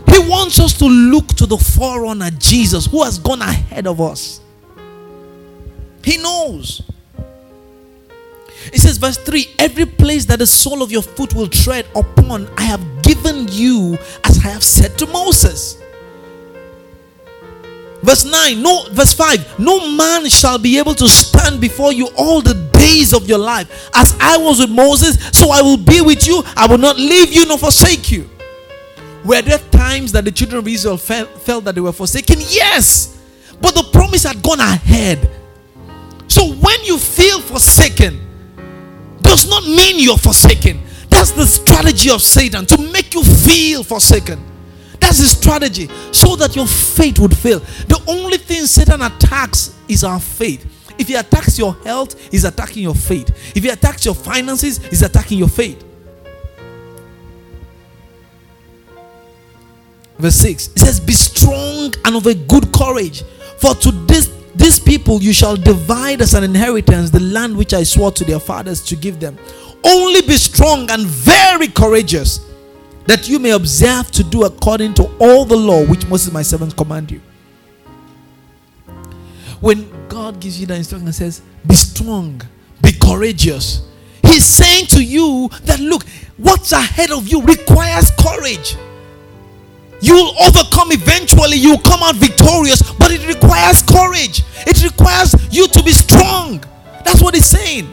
He 0.09 0.19
wants 0.29 0.59
us 0.59 0.77
to 0.79 0.85
look 0.85 1.29
to 1.37 1.47
the 1.47 1.59
forerunner, 1.59 2.31
Jesus, 2.33 2.87
who 2.87 3.05
has 3.05 3.21
gone 3.21 3.43
ahead 3.43 3.87
of 3.87 4.01
us. 4.01 4.41
He 6.03 6.17
knows. 6.17 6.83
It 8.73 8.81
says, 8.81 8.99
verse 8.99 9.17
3 9.19 9.47
Every 9.59 9.87
place 9.87 10.25
that 10.27 10.39
the 10.39 10.47
sole 10.47 10.83
of 10.83 10.93
your 10.93 11.03
foot 11.03 11.35
will 11.35 11.49
tread 11.49 11.87
upon, 11.95 12.49
I 12.59 12.63
have 12.63 13.03
given 13.03 13.47
you 13.49 13.99
as 14.25 14.39
I 14.45 14.49
have 14.49 14.65
said 14.65 14.99
to 14.99 15.07
Moses. 15.07 15.83
Verse 18.03 18.25
9, 18.25 18.63
no, 18.63 18.85
verse 18.93 19.13
5 19.13 19.59
No 19.59 19.97
man 19.97 20.29
shall 20.29 20.59
be 20.59 20.79
able 20.79 20.95
to 20.95 21.09
stand 21.09 21.61
before 21.61 21.93
you 21.93 22.09
all 22.17 22.41
the 22.41 22.55
days 22.73 23.13
of 23.13 23.29
your 23.29 23.39
life. 23.39 23.91
As 23.95 24.17
I 24.21 24.37
was 24.37 24.61
with 24.61 24.71
Moses, 24.71 25.19
so 25.33 25.51
I 25.51 25.63
will 25.63 25.77
be 25.77 26.01
with 26.01 26.27
you. 26.27 26.43
I 26.57 26.67
will 26.67 26.79
not 26.79 26.97
leave 26.97 27.33
you 27.33 27.47
nor 27.47 27.59
forsake 27.59 28.11
you. 28.11 28.29
Were 29.25 29.43
there 29.43 29.59
times 29.59 30.13
that 30.13 30.25
the 30.25 30.31
children 30.31 30.61
of 30.61 30.69
Israel 30.69 30.97
felt, 30.97 31.29
felt 31.43 31.65
that 31.65 31.75
they 31.75 31.81
were 31.81 31.93
forsaken? 31.93 32.37
Yes. 32.39 33.19
But 33.61 33.75
the 33.75 33.83
promise 33.93 34.23
had 34.23 34.43
gone 34.43 34.61
ahead. 34.61 35.29
So 36.29 36.53
when 36.53 36.85
you 36.85 36.99
feel 36.99 37.41
forsaken, 37.41 38.21
does 39.23 39.49
not 39.49 39.65
mean 39.65 39.99
you're 39.99 40.19
forsaken. 40.19 40.81
That's 41.11 41.33
the 41.33 41.47
strategy 41.47 42.11
of 42.11 42.23
Satan 42.23 42.67
to 42.67 42.79
make 42.93 43.15
you 43.15 43.25
feel 43.25 43.83
forsaken. 43.83 44.45
That's 45.01 45.19
his 45.19 45.31
strategy 45.31 45.89
so 46.13 46.37
that 46.37 46.55
your 46.55 46.67
faith 46.67 47.19
would 47.19 47.37
fail. 47.37 47.61
The 47.61 48.03
only 48.07 48.37
thing 48.37 48.67
Satan 48.67 49.03
attacks 49.03 49.75
is 49.89 50.05
our 50.05 50.21
faith. 50.21 50.67
If 50.99 51.09
he 51.09 51.15
attacks 51.15 51.59
your 51.59 51.75
health, 51.85 52.21
he's 52.31 52.45
attacking 52.45 52.83
your 52.83 52.95
faith. 52.95 53.29
If 53.57 53.63
he 53.63 53.71
attacks 53.71 54.05
your 54.05 54.15
finances, 54.15 54.79
he's 54.79 55.03
attacking 55.03 55.39
your 55.39 55.49
faith. 55.49 55.85
Verse 60.19 60.35
6 60.37 60.69
it 60.69 60.79
says, 60.81 61.01
Be 61.01 61.13
strong 61.13 61.93
and 62.05 62.17
of 62.17 62.27
a 62.27 62.35
good 62.35 62.73
courage, 62.73 63.23
for 63.59 63.75
to 63.75 63.93
this 64.07 64.29
these 64.59 64.81
people 64.81 65.23
you 65.23 65.33
shall 65.33 65.57
divide 65.57 66.21
as 66.21 66.35
an 66.35 66.43
inheritance 66.43 67.11
the 67.11 67.21
land 67.21 67.57
which 67.57 67.73
I 67.73 67.85
swore 67.85 68.11
to 68.13 68.25
their 68.25 68.41
fathers 68.41 68.83
to 68.87 68.97
give 68.97 69.21
them. 69.21 69.39
Only 69.85 70.21
be 70.23 70.37
strong 70.37 70.91
and 70.91 71.07
very 71.07 71.69
courageous, 71.69 72.41
that 73.07 73.29
you 73.29 73.39
may 73.39 73.51
observe 73.51 74.11
to 74.11 74.25
do 74.25 74.45
according 74.45 74.95
to 74.95 75.05
all 75.19 75.45
the 75.45 75.57
law 75.57 75.85
which 75.87 76.07
Moses 76.09 76.33
my 76.33 76.43
servant 76.43 76.77
command 76.77 77.13
you. 77.13 77.21
When 79.61 79.89
God 80.09 80.41
gives 80.41 80.61
you 80.61 80.67
the 80.67 80.75
instruction 80.75 81.07
and 81.07 81.15
says, 81.15 81.41
Be 81.65 81.75
strong, 81.77 82.43
be 82.83 82.93
courageous, 82.93 83.89
He's 84.25 84.45
saying 84.45 84.87
to 84.87 85.03
you 85.03 85.49
that 85.63 85.79
look, 85.79 86.05
what's 86.37 86.73
ahead 86.73 87.13
of 87.13 87.29
you 87.29 87.43
requires 87.43 88.11
courage. 88.11 88.77
You'll 90.01 90.33
overcome 90.39 90.93
eventually, 90.93 91.57
you'll 91.57 91.79
come 91.79 92.03
out 92.03 92.17
victorious, 92.17 92.83
but 92.99 93.11
it 93.11 93.27
requires 93.27 93.83
courage. 93.83 94.45
It 94.67 94.83
requires 94.83 95.35
you 95.51 95.67
to 95.69 95.83
be 95.83 95.91
strong. 95.91 96.63
That's 97.05 97.23
what 97.23 97.35
he's 97.35 97.47
saying. 97.47 97.93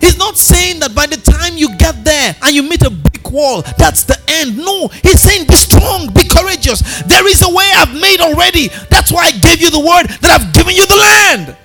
He's 0.00 0.16
not 0.16 0.36
saying 0.38 0.80
that 0.80 0.94
by 0.94 1.06
the 1.06 1.18
time 1.18 1.56
you 1.56 1.76
get 1.76 2.04
there 2.04 2.34
and 2.42 2.54
you 2.54 2.62
meet 2.62 2.82
a 2.82 2.90
brick 2.90 3.30
wall, 3.30 3.62
that's 3.76 4.04
the 4.04 4.18
end. 4.28 4.56
No, 4.56 4.88
he's 4.88 5.20
saying 5.20 5.46
be 5.46 5.54
strong, 5.54 6.12
be 6.12 6.24
courageous. 6.24 7.02
There 7.02 7.26
is 7.28 7.42
a 7.42 7.48
way 7.48 7.70
I've 7.76 7.94
made 7.94 8.20
already. 8.20 8.68
That's 8.88 9.12
why 9.12 9.26
I 9.26 9.32
gave 9.32 9.60
you 9.60 9.70
the 9.70 9.78
word 9.78 10.08
that 10.20 10.40
I've 10.40 10.54
given 10.54 10.74
you 10.74 10.86
the 10.86 10.96
land. 10.96 11.56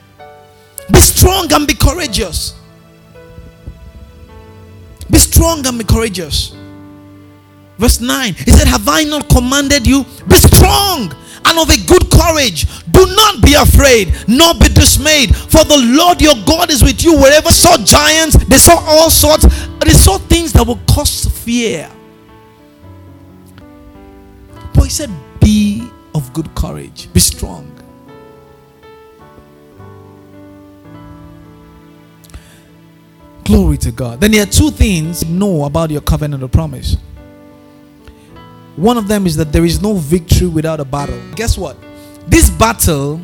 Be 0.91 0.99
strong 0.99 1.51
and 1.53 1.65
be 1.65 1.73
courageous. 1.73 2.55
Be 5.09 5.17
strong 5.17 5.65
and 5.65 5.77
be 5.77 5.85
courageous. 5.85 6.54
Verse 7.77 7.99
9, 7.99 8.33
he 8.33 8.51
said, 8.51 8.67
Have 8.67 8.87
I 8.87 9.03
not 9.03 9.29
commanded 9.29 9.85
you? 9.85 10.05
Be 10.27 10.35
strong 10.35 11.13
and 11.45 11.59
of 11.59 11.69
a 11.69 11.85
good 11.85 12.09
courage. 12.09 12.65
Do 12.91 13.05
not 13.05 13.41
be 13.41 13.53
afraid, 13.53 14.13
nor 14.27 14.53
be 14.55 14.69
dismayed, 14.69 15.35
for 15.35 15.63
the 15.63 15.77
Lord 15.77 16.21
your 16.21 16.35
God 16.45 16.71
is 16.71 16.81
with 16.81 17.03
you. 17.03 17.17
Wherever 17.17 17.49
saw 17.49 17.77
giants, 17.77 18.37
they 18.45 18.57
saw 18.57 18.77
all 18.87 19.09
sorts, 19.09 19.45
they 19.79 19.91
saw 19.91 20.17
things 20.17 20.53
that 20.53 20.65
will 20.65 20.79
cause 20.89 21.25
fear. 21.25 21.89
But 24.73 24.83
he 24.83 24.89
said, 24.89 25.09
Be 25.39 25.89
of 26.13 26.33
good 26.33 26.53
courage, 26.55 27.11
be 27.13 27.19
strong. 27.19 27.71
Glory 33.43 33.77
to 33.77 33.91
God. 33.91 34.19
Then 34.19 34.31
there 34.31 34.41
are 34.41 34.47
two 34.47 34.71
things 34.71 35.23
know 35.23 35.65
about 35.65 35.91
your 35.91 36.01
covenant 36.01 36.41
of 36.41 36.51
promise. 36.51 36.97
One 38.75 38.97
of 38.97 39.07
them 39.07 39.25
is 39.25 39.35
that 39.37 39.51
there 39.51 39.65
is 39.65 39.81
no 39.81 39.93
victory 39.93 40.47
without 40.47 40.79
a 40.79 40.85
battle. 40.85 41.19
Guess 41.35 41.57
what? 41.57 41.77
This 42.27 42.49
battle 42.49 43.21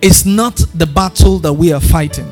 is 0.00 0.24
not 0.24 0.56
the 0.74 0.86
battle 0.86 1.38
that 1.38 1.52
we 1.52 1.72
are 1.72 1.80
fighting. 1.80 2.30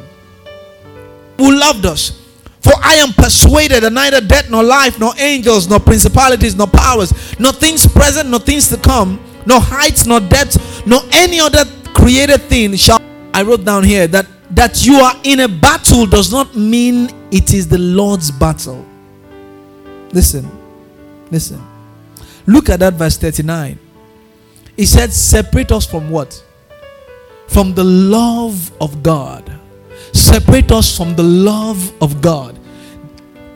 Who 1.39 1.59
loved 1.59 1.87
us? 1.87 2.21
For 2.61 2.73
I 2.83 2.95
am 2.97 3.13
persuaded 3.13 3.83
that 3.83 3.93
neither 3.93 4.21
death 4.21 4.51
nor 4.51 4.63
life, 4.63 4.99
nor 5.01 5.13
angels, 5.19 5.69
nor 5.69 5.81
principalities, 5.81 6.55
nor 6.55 6.67
powers, 6.67 7.39
nor 7.41 7.53
things 7.53 7.87
present, 7.87 8.29
nor 8.29 8.39
things 8.39 8.69
to 8.69 8.77
come, 8.77 9.19
nor 9.47 9.61
heights, 9.61 10.05
nor 10.07 10.21
depths, 10.21 10.85
nor 10.87 11.01
any 11.13 11.41
other 11.41 11.65
created 11.95 12.43
thing 12.43 12.77
shall. 12.77 13.01
I 13.33 13.43
wrote 13.43 13.65
down 13.65 13.85
here 13.85 14.07
that 14.09 14.27
that 14.51 14.85
you 14.85 14.95
are 14.97 15.15
in 15.23 15.41
a 15.41 15.49
battle 15.49 16.07
does 16.07 16.33
not 16.33 16.57
mean 16.57 17.09
it 17.31 17.55
is 17.55 17.69
the 17.69 17.79
Lord's 17.79 18.31
battle. 18.31 18.85
Listen, 20.13 20.51
listen. 21.31 21.70
Look 22.51 22.69
at 22.69 22.81
that 22.81 22.95
verse 22.95 23.17
39. 23.17 23.79
He 24.77 24.85
said, 24.85 25.13
Separate 25.13 25.71
us 25.71 25.87
from 25.87 26.11
what? 26.11 26.43
From 27.47 27.75
the 27.75 27.85
love 27.85 28.73
of 28.81 29.05
God. 29.05 29.57
separate 30.13 30.73
us 30.73 30.97
from 30.97 31.15
the 31.15 31.23
love 31.23 31.93
of 32.03 32.21
God. 32.21 32.59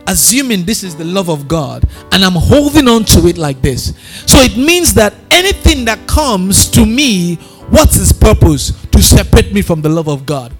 Assuming 0.06 0.64
this 0.64 0.84
is 0.84 0.94
the 0.94 1.04
love 1.04 1.28
of 1.28 1.48
God, 1.48 1.88
and 2.12 2.24
I'm 2.24 2.34
holding 2.36 2.86
on 2.86 3.04
to 3.06 3.26
it 3.26 3.36
like 3.36 3.60
this. 3.62 3.94
So 4.26 4.38
it 4.38 4.56
means 4.56 4.94
that 4.94 5.12
anything 5.32 5.84
that 5.86 6.06
comes 6.06 6.68
to 6.70 6.86
me, 6.86 7.36
what's 7.70 7.96
its 7.96 8.12
purpose? 8.12 8.70
To 8.92 9.02
separate 9.02 9.52
me 9.52 9.62
from 9.62 9.82
the 9.82 9.88
love 9.88 10.08
of 10.08 10.24
God. 10.24 10.52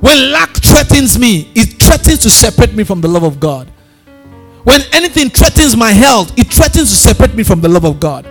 When 0.00 0.32
lack 0.32 0.54
threatens 0.56 1.18
me, 1.18 1.52
it 1.54 1.80
threatens 1.80 2.18
to 2.20 2.30
separate 2.30 2.74
me 2.74 2.82
from 2.82 3.00
the 3.00 3.08
love 3.08 3.22
of 3.22 3.38
God. 3.38 3.70
When 4.64 4.80
anything 4.92 5.30
threatens 5.30 5.76
my 5.76 5.92
health, 5.92 6.36
it 6.38 6.52
threatens 6.52 6.90
to 6.90 6.96
separate 6.96 7.34
me 7.34 7.42
from 7.42 7.60
the 7.60 7.68
love 7.68 7.84
of 7.84 8.00
God. 8.00 8.26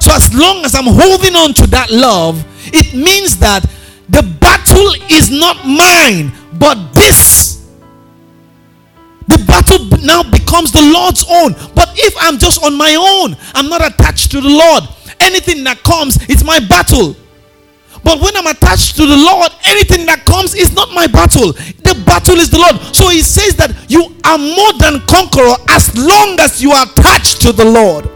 So 0.00 0.12
as 0.12 0.34
long 0.34 0.64
as 0.64 0.74
I'm 0.74 0.86
holding 0.86 1.36
on 1.36 1.52
to 1.54 1.66
that 1.68 1.90
love, 1.90 2.44
it 2.72 2.94
means 2.94 3.38
that 3.38 3.64
the 4.08 4.22
battle 4.40 4.92
is 5.10 5.30
not 5.30 5.66
mine, 5.66 6.32
but 6.58 6.92
this. 6.92 7.68
The 9.28 9.38
battle 9.46 9.86
now 10.04 10.22
becomes 10.22 10.72
the 10.72 10.82
Lord's 10.82 11.24
own. 11.28 11.52
But 11.74 11.90
if 11.94 12.14
I'm 12.18 12.38
just 12.38 12.64
on 12.64 12.76
my 12.76 12.96
own, 12.96 13.36
I'm 13.54 13.68
not 13.68 13.86
attached 13.86 14.30
to 14.32 14.40
the 14.40 14.48
Lord. 14.48 14.84
Anything 15.20 15.62
that 15.64 15.82
comes, 15.84 16.18
it's 16.28 16.42
my 16.42 16.58
battle. 16.58 17.14
But 18.02 18.20
when 18.20 18.36
I'm 18.36 18.46
attached 18.46 18.96
to 18.96 19.06
the 19.06 19.16
Lord, 19.16 19.52
anything 19.64 20.06
that 20.06 20.24
comes 20.24 20.54
is 20.54 20.72
not 20.72 20.90
my 20.92 21.06
battle. 21.06 21.52
The 21.52 22.02
battle 22.06 22.36
is 22.36 22.50
the 22.50 22.58
Lord. 22.58 22.76
So 22.94 23.08
he 23.08 23.22
says 23.22 23.56
that 23.56 23.74
you 23.90 24.16
are 24.24 24.38
more 24.38 24.72
than 24.74 25.00
conqueror 25.06 25.56
as 25.68 25.94
long 25.96 26.40
as 26.40 26.62
you 26.62 26.72
are 26.72 26.86
attached 26.86 27.42
to 27.42 27.52
the 27.52 27.64
Lord. 27.64 28.08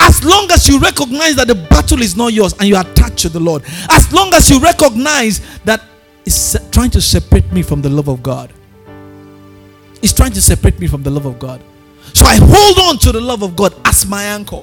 As 0.00 0.24
long 0.24 0.50
as 0.50 0.68
you 0.68 0.78
recognize 0.78 1.36
that 1.36 1.46
the 1.48 1.54
battle 1.54 2.02
is 2.02 2.16
not 2.16 2.32
yours 2.32 2.52
and 2.54 2.68
you 2.68 2.76
are 2.76 2.86
attached 2.86 3.18
to 3.18 3.28
the 3.28 3.40
Lord. 3.40 3.62
As 3.90 4.12
long 4.12 4.32
as 4.34 4.50
you 4.50 4.60
recognize 4.60 5.40
that 5.64 5.82
it's 6.24 6.56
trying 6.70 6.90
to 6.90 7.00
separate 7.00 7.50
me 7.52 7.62
from 7.62 7.82
the 7.82 7.88
love 7.88 8.08
of 8.08 8.22
God. 8.22 8.52
It's 10.02 10.12
trying 10.12 10.32
to 10.32 10.42
separate 10.42 10.78
me 10.78 10.86
from 10.86 11.02
the 11.02 11.10
love 11.10 11.26
of 11.26 11.38
God. 11.38 11.62
So 12.12 12.24
I 12.26 12.36
hold 12.36 12.78
on 12.88 12.98
to 12.98 13.12
the 13.12 13.20
love 13.20 13.42
of 13.42 13.56
God 13.56 13.74
as 13.84 14.06
my 14.06 14.22
anchor. 14.24 14.62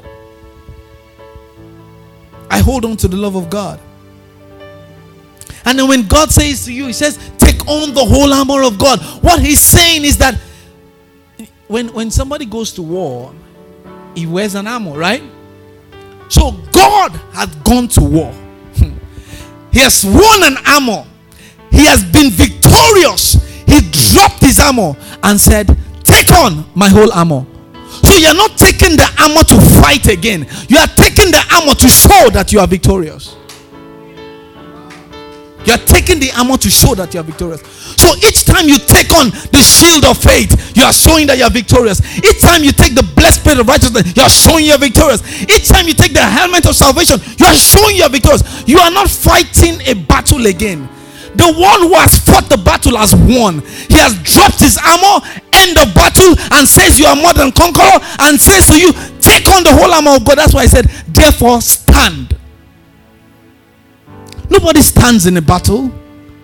I 2.49 2.59
hold 2.59 2.85
on 2.85 2.97
to 2.97 3.07
the 3.07 3.17
love 3.17 3.35
of 3.35 3.49
God. 3.49 3.79
And 5.65 5.79
then 5.79 5.87
when 5.87 6.07
God 6.07 6.31
says 6.31 6.65
to 6.65 6.73
you, 6.73 6.87
He 6.87 6.93
says, 6.93 7.17
take 7.37 7.67
on 7.67 7.93
the 7.93 8.03
whole 8.03 8.33
armor 8.33 8.63
of 8.63 8.77
God. 8.77 8.99
What 9.23 9.41
He's 9.41 9.59
saying 9.59 10.03
is 10.03 10.17
that 10.17 10.39
when, 11.67 11.91
when 11.93 12.11
somebody 12.11 12.45
goes 12.45 12.71
to 12.73 12.81
war, 12.81 13.33
he 14.15 14.27
wears 14.27 14.55
an 14.55 14.67
armor, 14.67 14.97
right? 14.97 15.23
So 16.29 16.51
God 16.71 17.11
has 17.33 17.47
gone 17.63 17.87
to 17.89 18.01
war. 18.01 18.31
he 19.71 19.79
has 19.79 20.05
won 20.05 20.43
an 20.43 20.57
armor. 20.67 21.05
He 21.71 21.85
has 21.85 22.03
been 22.03 22.29
victorious. 22.29 23.33
He 23.65 23.79
dropped 23.91 24.41
his 24.41 24.59
armor 24.59 24.95
and 25.23 25.39
said, 25.39 25.75
Take 26.03 26.31
on 26.31 26.65
my 26.75 26.89
whole 26.89 27.11
armor. 27.11 27.45
So 28.03 28.17
you're 28.17 28.35
not 28.35 28.57
taking 28.57 28.95
the 28.97 29.09
armor 29.19 29.43
to 29.43 29.81
fight 29.81 30.07
again. 30.07 30.45
You 30.67 30.77
are 30.77 30.87
taking 30.87 31.31
the 31.31 31.41
armor 31.55 31.73
to 31.73 31.87
show 31.87 32.29
that 32.31 32.51
you 32.51 32.59
are 32.59 32.67
victorious. 32.67 33.35
You 35.65 35.73
are 35.73 35.83
taking 35.87 36.19
the 36.19 36.31
armor 36.37 36.57
to 36.57 36.69
show 36.69 36.95
that 36.95 37.13
you 37.13 37.19
are 37.19 37.23
victorious. 37.23 37.61
So 37.95 38.11
each 38.19 38.43
time 38.43 38.67
you 38.67 38.77
take 38.77 39.11
on 39.15 39.31
the 39.55 39.63
shield 39.63 40.03
of 40.03 40.19
faith, 40.19 40.51
you 40.75 40.83
are 40.83 40.91
showing 40.91 41.27
that 41.27 41.37
you 41.37 41.45
are 41.47 41.53
victorious. 41.53 42.03
Each 42.19 42.41
time 42.43 42.63
you 42.63 42.71
take 42.71 42.95
the 42.95 43.07
breastplate 43.15 43.59
of 43.59 43.67
righteousness, 43.67 44.11
you 44.15 44.23
are 44.23 44.29
showing 44.29 44.65
you 44.65 44.73
are 44.75 44.81
victorious. 44.81 45.23
Each 45.47 45.67
time 45.71 45.87
you 45.87 45.95
take 45.95 46.11
the 46.11 46.23
helmet 46.23 46.67
of 46.67 46.75
salvation, 46.75 47.19
you 47.39 47.45
are 47.47 47.55
showing 47.55 47.95
you 47.95 48.03
are 48.03 48.11
victorious. 48.11 48.43
You 48.67 48.79
are 48.79 48.91
not 48.91 49.07
fighting 49.09 49.79
a 49.87 49.95
battle 49.95 50.45
again. 50.45 50.89
The 51.35 51.49
one 51.49 51.89
who 51.89 51.95
has 51.97 52.19
fought 52.19 52.45
the 52.45 52.61
battle 52.61 52.97
has 52.97 53.15
won. 53.15 53.65
He 53.89 53.97
has 53.97 54.13
dropped 54.21 54.61
his 54.61 54.77
armor, 54.77 55.25
end 55.55 55.79
of 55.81 55.89
battle, 55.95 56.37
and 56.53 56.67
says 56.67 56.99
you 56.99 57.07
are 57.07 57.15
more 57.15 57.33
than 57.33 57.51
conqueror, 57.51 57.97
and 58.21 58.37
says 58.37 58.69
to 58.69 58.77
you, 58.77 58.93
take 59.17 59.49
on 59.49 59.63
the 59.63 59.73
whole 59.73 59.89
armor 59.89 60.19
of 60.19 60.25
God. 60.25 60.37
That's 60.37 60.53
why 60.53 60.61
I 60.61 60.69
said, 60.69 60.85
therefore 61.09 61.61
stand. 61.61 62.37
Nobody 64.49 64.81
stands 64.81 65.25
in 65.25 65.37
a 65.37 65.41
battle. 65.41 65.91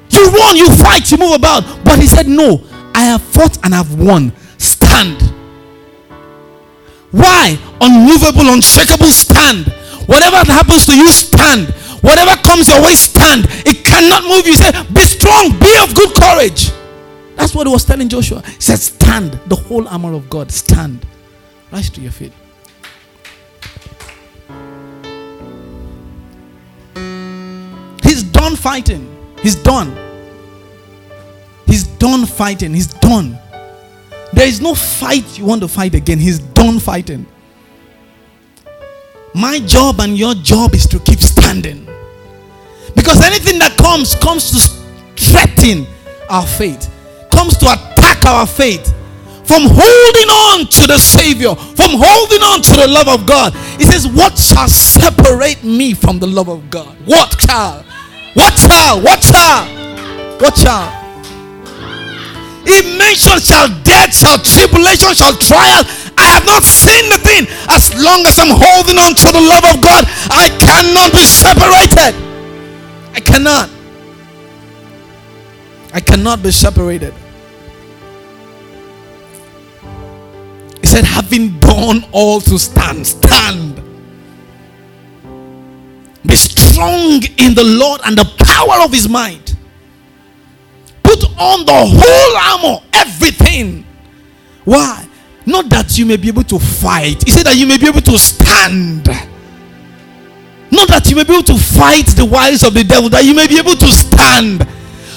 You 0.10 0.30
run, 0.30 0.56
you 0.58 0.70
fight, 0.76 1.12
you 1.12 1.18
move 1.18 1.36
about. 1.36 1.64
But 1.84 2.00
he 2.00 2.08
said, 2.08 2.28
No, 2.28 2.64
I 2.96 3.04
have 3.04 3.22
fought 3.22 3.58
and 3.64 3.76
I've 3.76 3.94
won. 4.00 4.32
Stand. 4.58 5.22
Why? 7.12 7.58
Unmovable, 7.82 8.50
unshakable 8.54 9.08
stand. 9.08 9.68
Whatever 10.06 10.38
happens 10.52 10.86
to 10.88 10.96
you, 10.98 11.10
stand. 11.10 11.70
Whatever 12.02 12.36
comes 12.42 12.68
your 12.68 12.82
way, 12.82 12.96
stand. 12.96 13.46
It 13.66 13.84
cannot 13.86 14.24
move 14.24 14.48
you. 14.48 14.56
Said, 14.56 14.72
Be 14.94 15.02
strong, 15.02 15.52
be 15.60 15.76
of 15.84 15.94
good 15.96 16.14
courage. 16.16 16.72
That's 17.36 17.54
what 17.56 17.68
he 17.68 17.74
was 17.74 17.86
telling 17.86 18.10
Joshua. 18.10 18.42
He 18.46 18.62
said, 18.62 18.80
Stand. 18.80 19.40
The 19.48 19.56
whole 19.56 19.88
armor 19.88 20.14
of 20.14 20.30
God. 20.30 20.52
Stand. 20.52 21.06
Rise 21.72 21.90
to 21.92 22.02
your 22.02 22.12
feet. 22.12 22.34
He's 28.20 28.30
done 28.32 28.58
fighting. 28.58 29.08
He's 29.42 29.56
done. 29.56 29.96
He's 31.66 31.88
done 31.88 32.26
fighting. 32.26 32.74
He's 32.74 32.88
done. 32.88 33.40
There 34.34 34.46
is 34.46 34.60
no 34.60 34.76
fight 34.76 35.40
you 35.40 35.46
want 35.46 35.62
to 35.62 35.70
fight 35.70 35.96
again. 35.96 36.20
He's 36.20 36.40
done 36.40 36.80
fighting. 36.80 37.26
My 39.34 39.60
job 39.60 40.02
and 40.02 40.18
your 40.18 40.34
job 40.34 40.74
is 40.74 40.86
to 40.88 41.00
keep 41.00 41.22
standing. 41.22 41.88
Because 42.94 43.22
anything 43.22 43.58
that 43.60 43.78
comes, 43.78 44.16
comes 44.16 44.52
to 44.52 44.60
threaten 45.16 45.88
our 46.30 46.46
faith, 46.46 46.94
comes 47.32 47.56
to 47.60 47.68
attack 47.68 48.26
our 48.26 48.46
faith. 48.46 48.94
From 49.46 49.62
holding 49.64 50.30
on 50.30 50.68
to 50.68 50.88
the 50.88 50.98
Savior, 51.00 51.56
from 51.56 51.92
holding 51.96 52.42
on 52.42 52.62
to 52.64 52.76
the 52.76 52.86
love 52.86 53.08
of 53.08 53.26
God. 53.26 53.54
He 53.80 53.86
says, 53.86 54.06
What 54.10 54.38
shall 54.38 54.68
separate 54.68 55.64
me 55.64 55.94
from 55.94 56.20
the 56.20 56.28
love 56.28 56.50
of 56.50 56.70
God? 56.70 56.98
What 57.06 57.40
shall? 57.40 57.86
What 58.34 58.58
shall? 58.58 59.02
watch 59.02 59.24
shall? 59.26 59.66
watch 60.40 60.60
shall? 60.60 61.00
If 62.66 62.86
mention 62.98 63.40
shall 63.40 63.68
death, 63.84 64.14
shall 64.14 64.38
tribulation, 64.38 65.14
shall 65.16 65.34
trial, 65.34 65.84
I 66.18 66.26
have 66.38 66.46
not 66.46 66.64
seen 66.64 67.10
the 67.10 67.18
thing. 67.18 67.48
As 67.68 67.90
long 67.96 68.26
as 68.28 68.38
I'm 68.38 68.52
holding 68.52 68.98
on 68.98 69.16
to 69.16 69.32
the 69.32 69.42
love 69.42 69.66
of 69.66 69.82
God, 69.82 70.06
I 70.30 70.50
cannot 70.60 71.12
be 71.12 71.26
separated. 71.26 72.14
I 73.16 73.20
cannot. 73.20 73.70
I 75.94 76.00
cannot 76.00 76.44
be 76.44 76.52
separated. 76.52 77.14
He 80.82 80.88
said, 80.88 81.06
having 81.06 81.58
done 81.60 82.06
all 82.12 82.40
to 82.42 82.60
stand, 82.60 83.08
stand. 83.08 83.82
Be 86.26 86.36
strong 86.80 87.20
in 87.38 87.54
the 87.54 87.64
Lord 87.64 88.00
and 88.06 88.18
the 88.18 88.24
power 88.40 88.84
of 88.86 88.94
his 88.94 89.10
might. 89.10 89.54
Put 91.04 91.26
on 91.38 91.66
the 91.66 91.76
whole 91.76 92.38
armor, 92.38 92.80
everything. 92.94 93.86
Why? 94.64 95.06
Not 95.46 95.70
that 95.70 95.98
you 95.98 96.06
may 96.06 96.16
be 96.16 96.30
able 96.30 96.44
to 96.44 96.60
fight. 96.60 97.24
He 97.26 97.32
said 97.32 97.46
that 97.48 97.58
you 97.58 97.68
may 97.68 97.78
be 97.78 97.88
able 97.88 98.02
to 98.02 98.18
stand. 98.18 99.08
Not 100.72 100.88
that 100.88 101.10
you 101.10 101.18
may 101.18 101.26
be 101.26 101.34
able 101.34 101.52
to 101.52 101.58
fight 101.58 102.08
the 102.16 102.24
wiles 102.24 102.64
of 102.64 102.74
the 102.74 102.86
devil, 102.86 103.10
that 103.10 103.26
you 103.26 103.36
may 103.36 103.48
be 103.48 103.60
able 103.60 103.76
to 103.76 103.88
stand. 103.92 104.64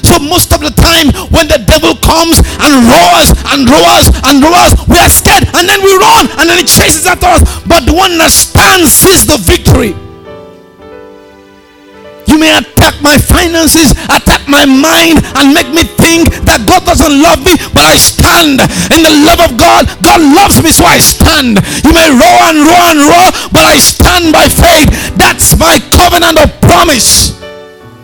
So 0.03 0.19
most 0.19 0.51
of 0.51 0.59
the 0.59 0.75
time, 0.75 1.15
when 1.31 1.47
the 1.47 1.63
devil 1.63 1.95
comes 2.03 2.43
and 2.59 2.73
roars 2.91 3.31
and 3.55 3.71
roars 3.71 4.11
and 4.27 4.43
roars, 4.43 4.75
we 4.91 4.99
are 4.99 5.13
scared 5.13 5.47
and 5.55 5.63
then 5.69 5.79
we 5.79 5.95
run 5.95 6.27
and 6.43 6.51
then 6.51 6.59
he 6.59 6.67
chases 6.67 7.07
after 7.07 7.31
us. 7.31 7.47
But 7.71 7.87
the 7.87 7.95
one 7.95 8.19
that 8.19 8.35
stands 8.35 8.91
sees 8.91 9.23
the 9.23 9.39
victory. 9.39 9.95
You 12.27 12.39
may 12.39 12.53
attack 12.57 13.01
my 13.03 13.19
finances, 13.19 13.93
attack 14.09 14.47
my 14.49 14.65
mind, 14.65 15.21
and 15.37 15.53
make 15.53 15.69
me 15.71 15.85
think 15.85 16.31
that 16.47 16.65
God 16.67 16.85
doesn't 16.87 17.13
love 17.13 17.43
me, 17.45 17.59
but 17.75 17.85
I 17.85 17.97
stand 17.97 18.63
in 18.95 19.01
the 19.03 19.15
love 19.27 19.41
of 19.43 19.59
God. 19.59 19.91
God 20.03 20.21
loves 20.21 20.63
me, 20.63 20.71
so 20.71 20.85
I 20.85 20.99
stand. 20.99 21.59
You 21.85 21.93
may 21.93 22.09
roar 22.11 22.41
and 22.49 22.59
roar 22.63 22.87
and 22.95 23.01
roar, 23.05 23.29
but 23.53 23.65
I 23.65 23.77
stand 23.77 24.33
by 24.33 24.47
faith. 24.49 24.89
That's 25.19 25.59
my 25.59 25.79
covenant 25.91 26.39
of 26.39 26.49
promise. 26.61 27.41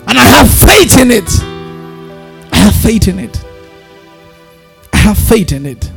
And 0.06 0.18
I 0.18 0.24
have 0.24 0.48
faith 0.50 0.98
in 0.98 1.10
it. 1.10 1.28
I 2.52 2.56
have 2.56 2.74
faith 2.74 3.08
in 3.08 3.18
it. 3.18 3.44
I 4.92 4.96
have 4.96 5.18
faith 5.18 5.52
in 5.52 5.66
it. 5.66 5.90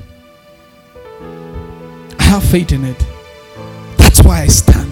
I 2.20 2.24
have 2.24 2.44
faith 2.44 2.72
in 2.72 2.86
it. 2.86 3.06
That's 3.98 4.22
why 4.22 4.42
I 4.42 4.48
stand. 4.48 4.91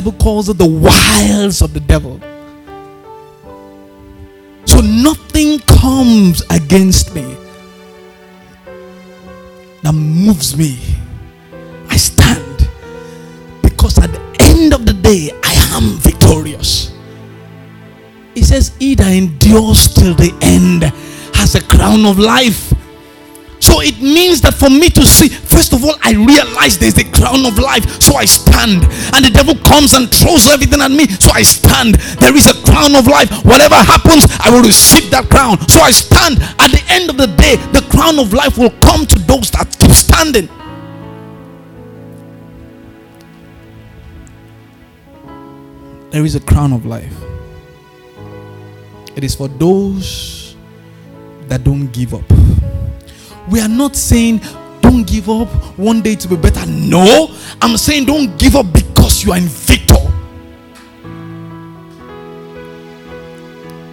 Bible 0.00 0.18
calls 0.18 0.48
it 0.48 0.56
the 0.56 0.66
wiles 0.66 1.60
of 1.60 1.74
the 1.74 1.80
devil. 1.80 2.18
So 4.64 4.80
nothing 4.80 5.58
comes 5.58 6.42
against 6.48 7.14
me 7.14 7.36
that 9.82 9.92
moves 9.92 10.56
me. 10.56 10.78
I 11.90 11.98
stand 11.98 12.66
because 13.60 13.98
at 13.98 14.10
the 14.10 14.36
end 14.40 14.72
of 14.72 14.86
the 14.86 14.94
day, 14.94 15.38
I 15.44 15.76
am 15.76 15.98
victorious. 15.98 16.94
He 18.34 18.42
says, 18.42 18.74
He 18.78 18.94
that 18.94 19.12
endures 19.12 19.92
till 19.92 20.14
the 20.14 20.34
end 20.40 20.84
has 21.34 21.56
a 21.56 21.62
crown 21.62 22.06
of 22.06 22.18
life. 22.18 22.72
So 23.70 23.80
it 23.80 24.02
means 24.02 24.40
that 24.40 24.54
for 24.54 24.68
me 24.68 24.90
to 24.90 25.06
see, 25.06 25.28
first 25.28 25.72
of 25.72 25.84
all, 25.84 25.94
I 26.02 26.18
realize 26.18 26.76
there's 26.76 26.98
the 26.98 27.06
crown 27.06 27.46
of 27.46 27.54
life. 27.56 27.86
So 28.02 28.16
I 28.16 28.24
stand. 28.24 28.82
And 29.14 29.22
the 29.22 29.30
devil 29.30 29.54
comes 29.62 29.94
and 29.94 30.10
throws 30.10 30.50
everything 30.50 30.82
at 30.82 30.90
me. 30.90 31.06
So 31.06 31.30
I 31.30 31.42
stand. 31.46 31.94
There 32.18 32.34
is 32.34 32.50
a 32.50 32.58
crown 32.66 32.98
of 32.98 33.06
life. 33.06 33.30
Whatever 33.46 33.76
happens, 33.78 34.26
I 34.42 34.50
will 34.50 34.66
receive 34.66 35.08
that 35.14 35.30
crown. 35.30 35.54
So 35.70 35.78
I 35.86 35.92
stand. 35.92 36.42
At 36.58 36.74
the 36.74 36.82
end 36.90 37.10
of 37.10 37.16
the 37.16 37.30
day, 37.38 37.62
the 37.70 37.86
crown 37.94 38.18
of 38.18 38.32
life 38.34 38.58
will 38.58 38.74
come 38.82 39.06
to 39.06 39.18
those 39.30 39.54
that 39.54 39.70
keep 39.78 39.94
standing. 39.94 40.50
There 46.10 46.24
is 46.24 46.34
a 46.34 46.40
crown 46.40 46.72
of 46.72 46.86
life. 46.86 47.14
It 49.14 49.22
is 49.22 49.36
for 49.36 49.46
those 49.46 50.56
that 51.46 51.62
don't 51.62 51.86
give 51.92 52.14
up. 52.14 52.39
We 53.50 53.60
are 53.60 53.68
not 53.68 53.96
saying 53.96 54.40
don't 54.80 55.06
give 55.06 55.28
up 55.28 55.48
one 55.78 56.02
day 56.02 56.14
to 56.16 56.28
be 56.28 56.36
better. 56.36 56.64
No, 56.66 57.34
I'm 57.60 57.76
saying 57.76 58.06
don't 58.06 58.38
give 58.38 58.56
up 58.56 58.72
because 58.72 59.24
you 59.24 59.32
are 59.32 59.38
in 59.38 59.44
victor. 59.44 59.96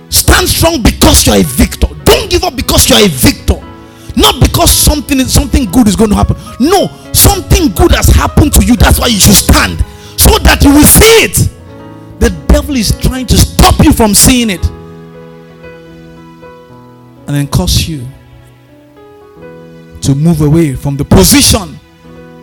Stand 0.10 0.48
strong 0.48 0.82
because 0.84 1.26
you 1.26 1.34
are 1.34 1.39
a 1.39 1.43
victor. 1.43 1.88
Don't 2.04 2.30
give 2.30 2.43
up 2.43 2.56
because 2.56 2.89
you 2.89 2.96
are 2.96 3.04
a 3.04 3.10
victor. 3.10 3.60
Not 4.15 4.39
because 4.41 4.72
something 4.72 5.20
something 5.26 5.65
good 5.72 5.88
is 5.88 5.96
going 5.96 6.10
to 6.10 6.15
happen. 6.15 6.36
No, 6.60 6.88
something 7.13 7.72
good 7.74 7.91
has 7.91 8.08
happened 8.08 8.54
to 8.54 8.65
you. 8.65 8.76
That's 8.76 9.00
why 9.00 9.08
you 9.08 9.20
should 9.20 9.36
stand 9.36 9.80
so 10.17 10.38
that 10.39 10.63
you 10.63 10.72
will 10.74 10.84
see 10.84 11.24
it. 11.24 11.50
The 12.20 12.30
devil 12.48 12.76
is 12.76 12.98
trying 13.00 13.28
to 13.28 13.38
stop 13.38 13.84
you 13.84 13.93
from 13.93 14.13
seeing 14.15 14.50
it 14.50 14.65
and 17.28 17.36
then 17.36 17.48
cause 17.48 17.88
you 17.88 18.08
to 20.08 20.15
move 20.15 20.39
away 20.39 20.74
from 20.74 20.96
the 20.96 21.04
position 21.04 21.78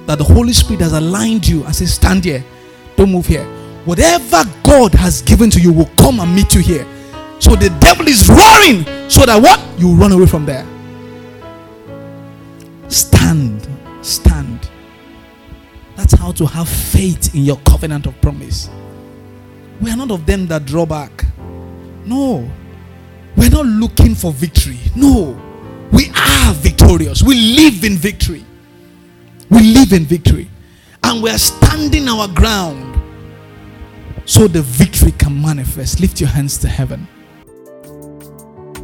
that 0.05 0.18
the 0.18 0.24
Holy 0.24 0.53
Spirit 0.53 0.83
has 0.83 0.92
aligned 0.92 1.48
you 1.48 1.64
and 1.64 1.74
say, 1.74 1.87
Stand 1.87 2.22
here, 2.22 2.44
don't 2.94 3.11
move 3.11 3.24
here. 3.24 3.46
Whatever 3.87 4.44
God 4.62 4.92
has 4.94 5.22
given 5.22 5.48
to 5.48 5.59
you 5.59 5.72
will 5.72 5.88
come 5.96 6.20
and 6.20 6.37
meet 6.37 6.55
you 6.55 6.61
here. 6.61 6.87
So 7.38 7.57
the 7.57 7.74
devil 7.81 8.07
is 8.07 8.29
roaring 8.29 8.85
so 9.09 9.24
that 9.24 9.40
what? 9.40 9.59
You 9.81 9.94
run 9.94 10.12
away 10.12 10.27
from 10.27 10.44
there. 10.44 10.66
Stand, 12.88 13.66
stand. 14.03 14.68
That's 15.96 16.12
how 16.12 16.33
to 16.33 16.44
have 16.44 16.68
faith 16.68 17.35
in 17.35 17.44
your 17.44 17.57
covenant 17.66 18.05
of 18.05 18.20
promise. 18.20 18.68
We 19.81 19.90
are 19.90 19.96
not 19.96 20.11
of 20.11 20.27
them 20.27 20.46
that 20.48 20.66
draw 20.66 20.85
back. 20.85 21.24
No. 22.05 22.46
We're 23.37 23.48
not 23.48 23.64
looking 23.64 24.14
for 24.14 24.33
victory. 24.33 24.81
No. 24.94 25.54
We 25.92 26.11
are 26.16 26.55
victorious. 26.55 27.23
We 27.23 27.35
live 27.35 27.85
in 27.85 27.97
victory. 27.97 28.44
We 29.51 29.61
live 29.75 29.92
in 29.92 30.05
victory. 30.05 30.51
And 31.03 31.23
we 31.23 31.31
are 31.31 31.38
standing 31.38 32.09
our 32.09 32.29
ground 32.29 33.01
so 34.25 34.49
the 34.49 34.62
victory 34.62 35.12
can 35.12 35.40
manifest. 35.40 36.01
Lift 36.01 36.20
your 36.20 36.31
hands 36.31 36.59
to 36.59 36.68
heaven. 36.68 37.07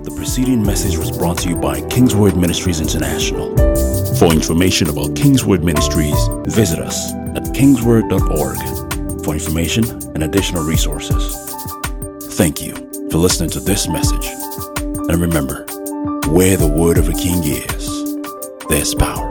The 0.04 0.12
preceding 0.16 0.62
message 0.62 0.96
was 0.96 1.10
brought 1.16 1.38
to 1.38 1.48
you 1.48 1.56
by 1.56 1.80
Kingsword 1.82 2.36
Ministries 2.36 2.80
International. 2.80 3.56
For 4.16 4.32
information 4.32 4.88
about 4.88 5.14
Kingsword 5.14 5.62
Ministries, 5.62 6.16
visit 6.46 6.78
us 6.78 7.12
at 7.34 7.42
kingsword.org 7.54 9.24
for 9.24 9.34
information 9.34 9.84
and 10.14 10.22
additional 10.22 10.62
resources. 10.64 11.34
Thank 12.36 12.62
you 12.62 12.74
for 13.10 13.18
listening 13.18 13.50
to 13.50 13.60
this 13.60 13.88
message. 13.88 14.26
And 14.78 15.20
remember, 15.20 15.66
where 16.30 16.56
the 16.56 16.68
word 16.68 16.96
of 16.96 17.08
a 17.08 17.12
king 17.12 17.42
is, 17.42 17.88
there's 18.68 18.94
power. 18.94 19.29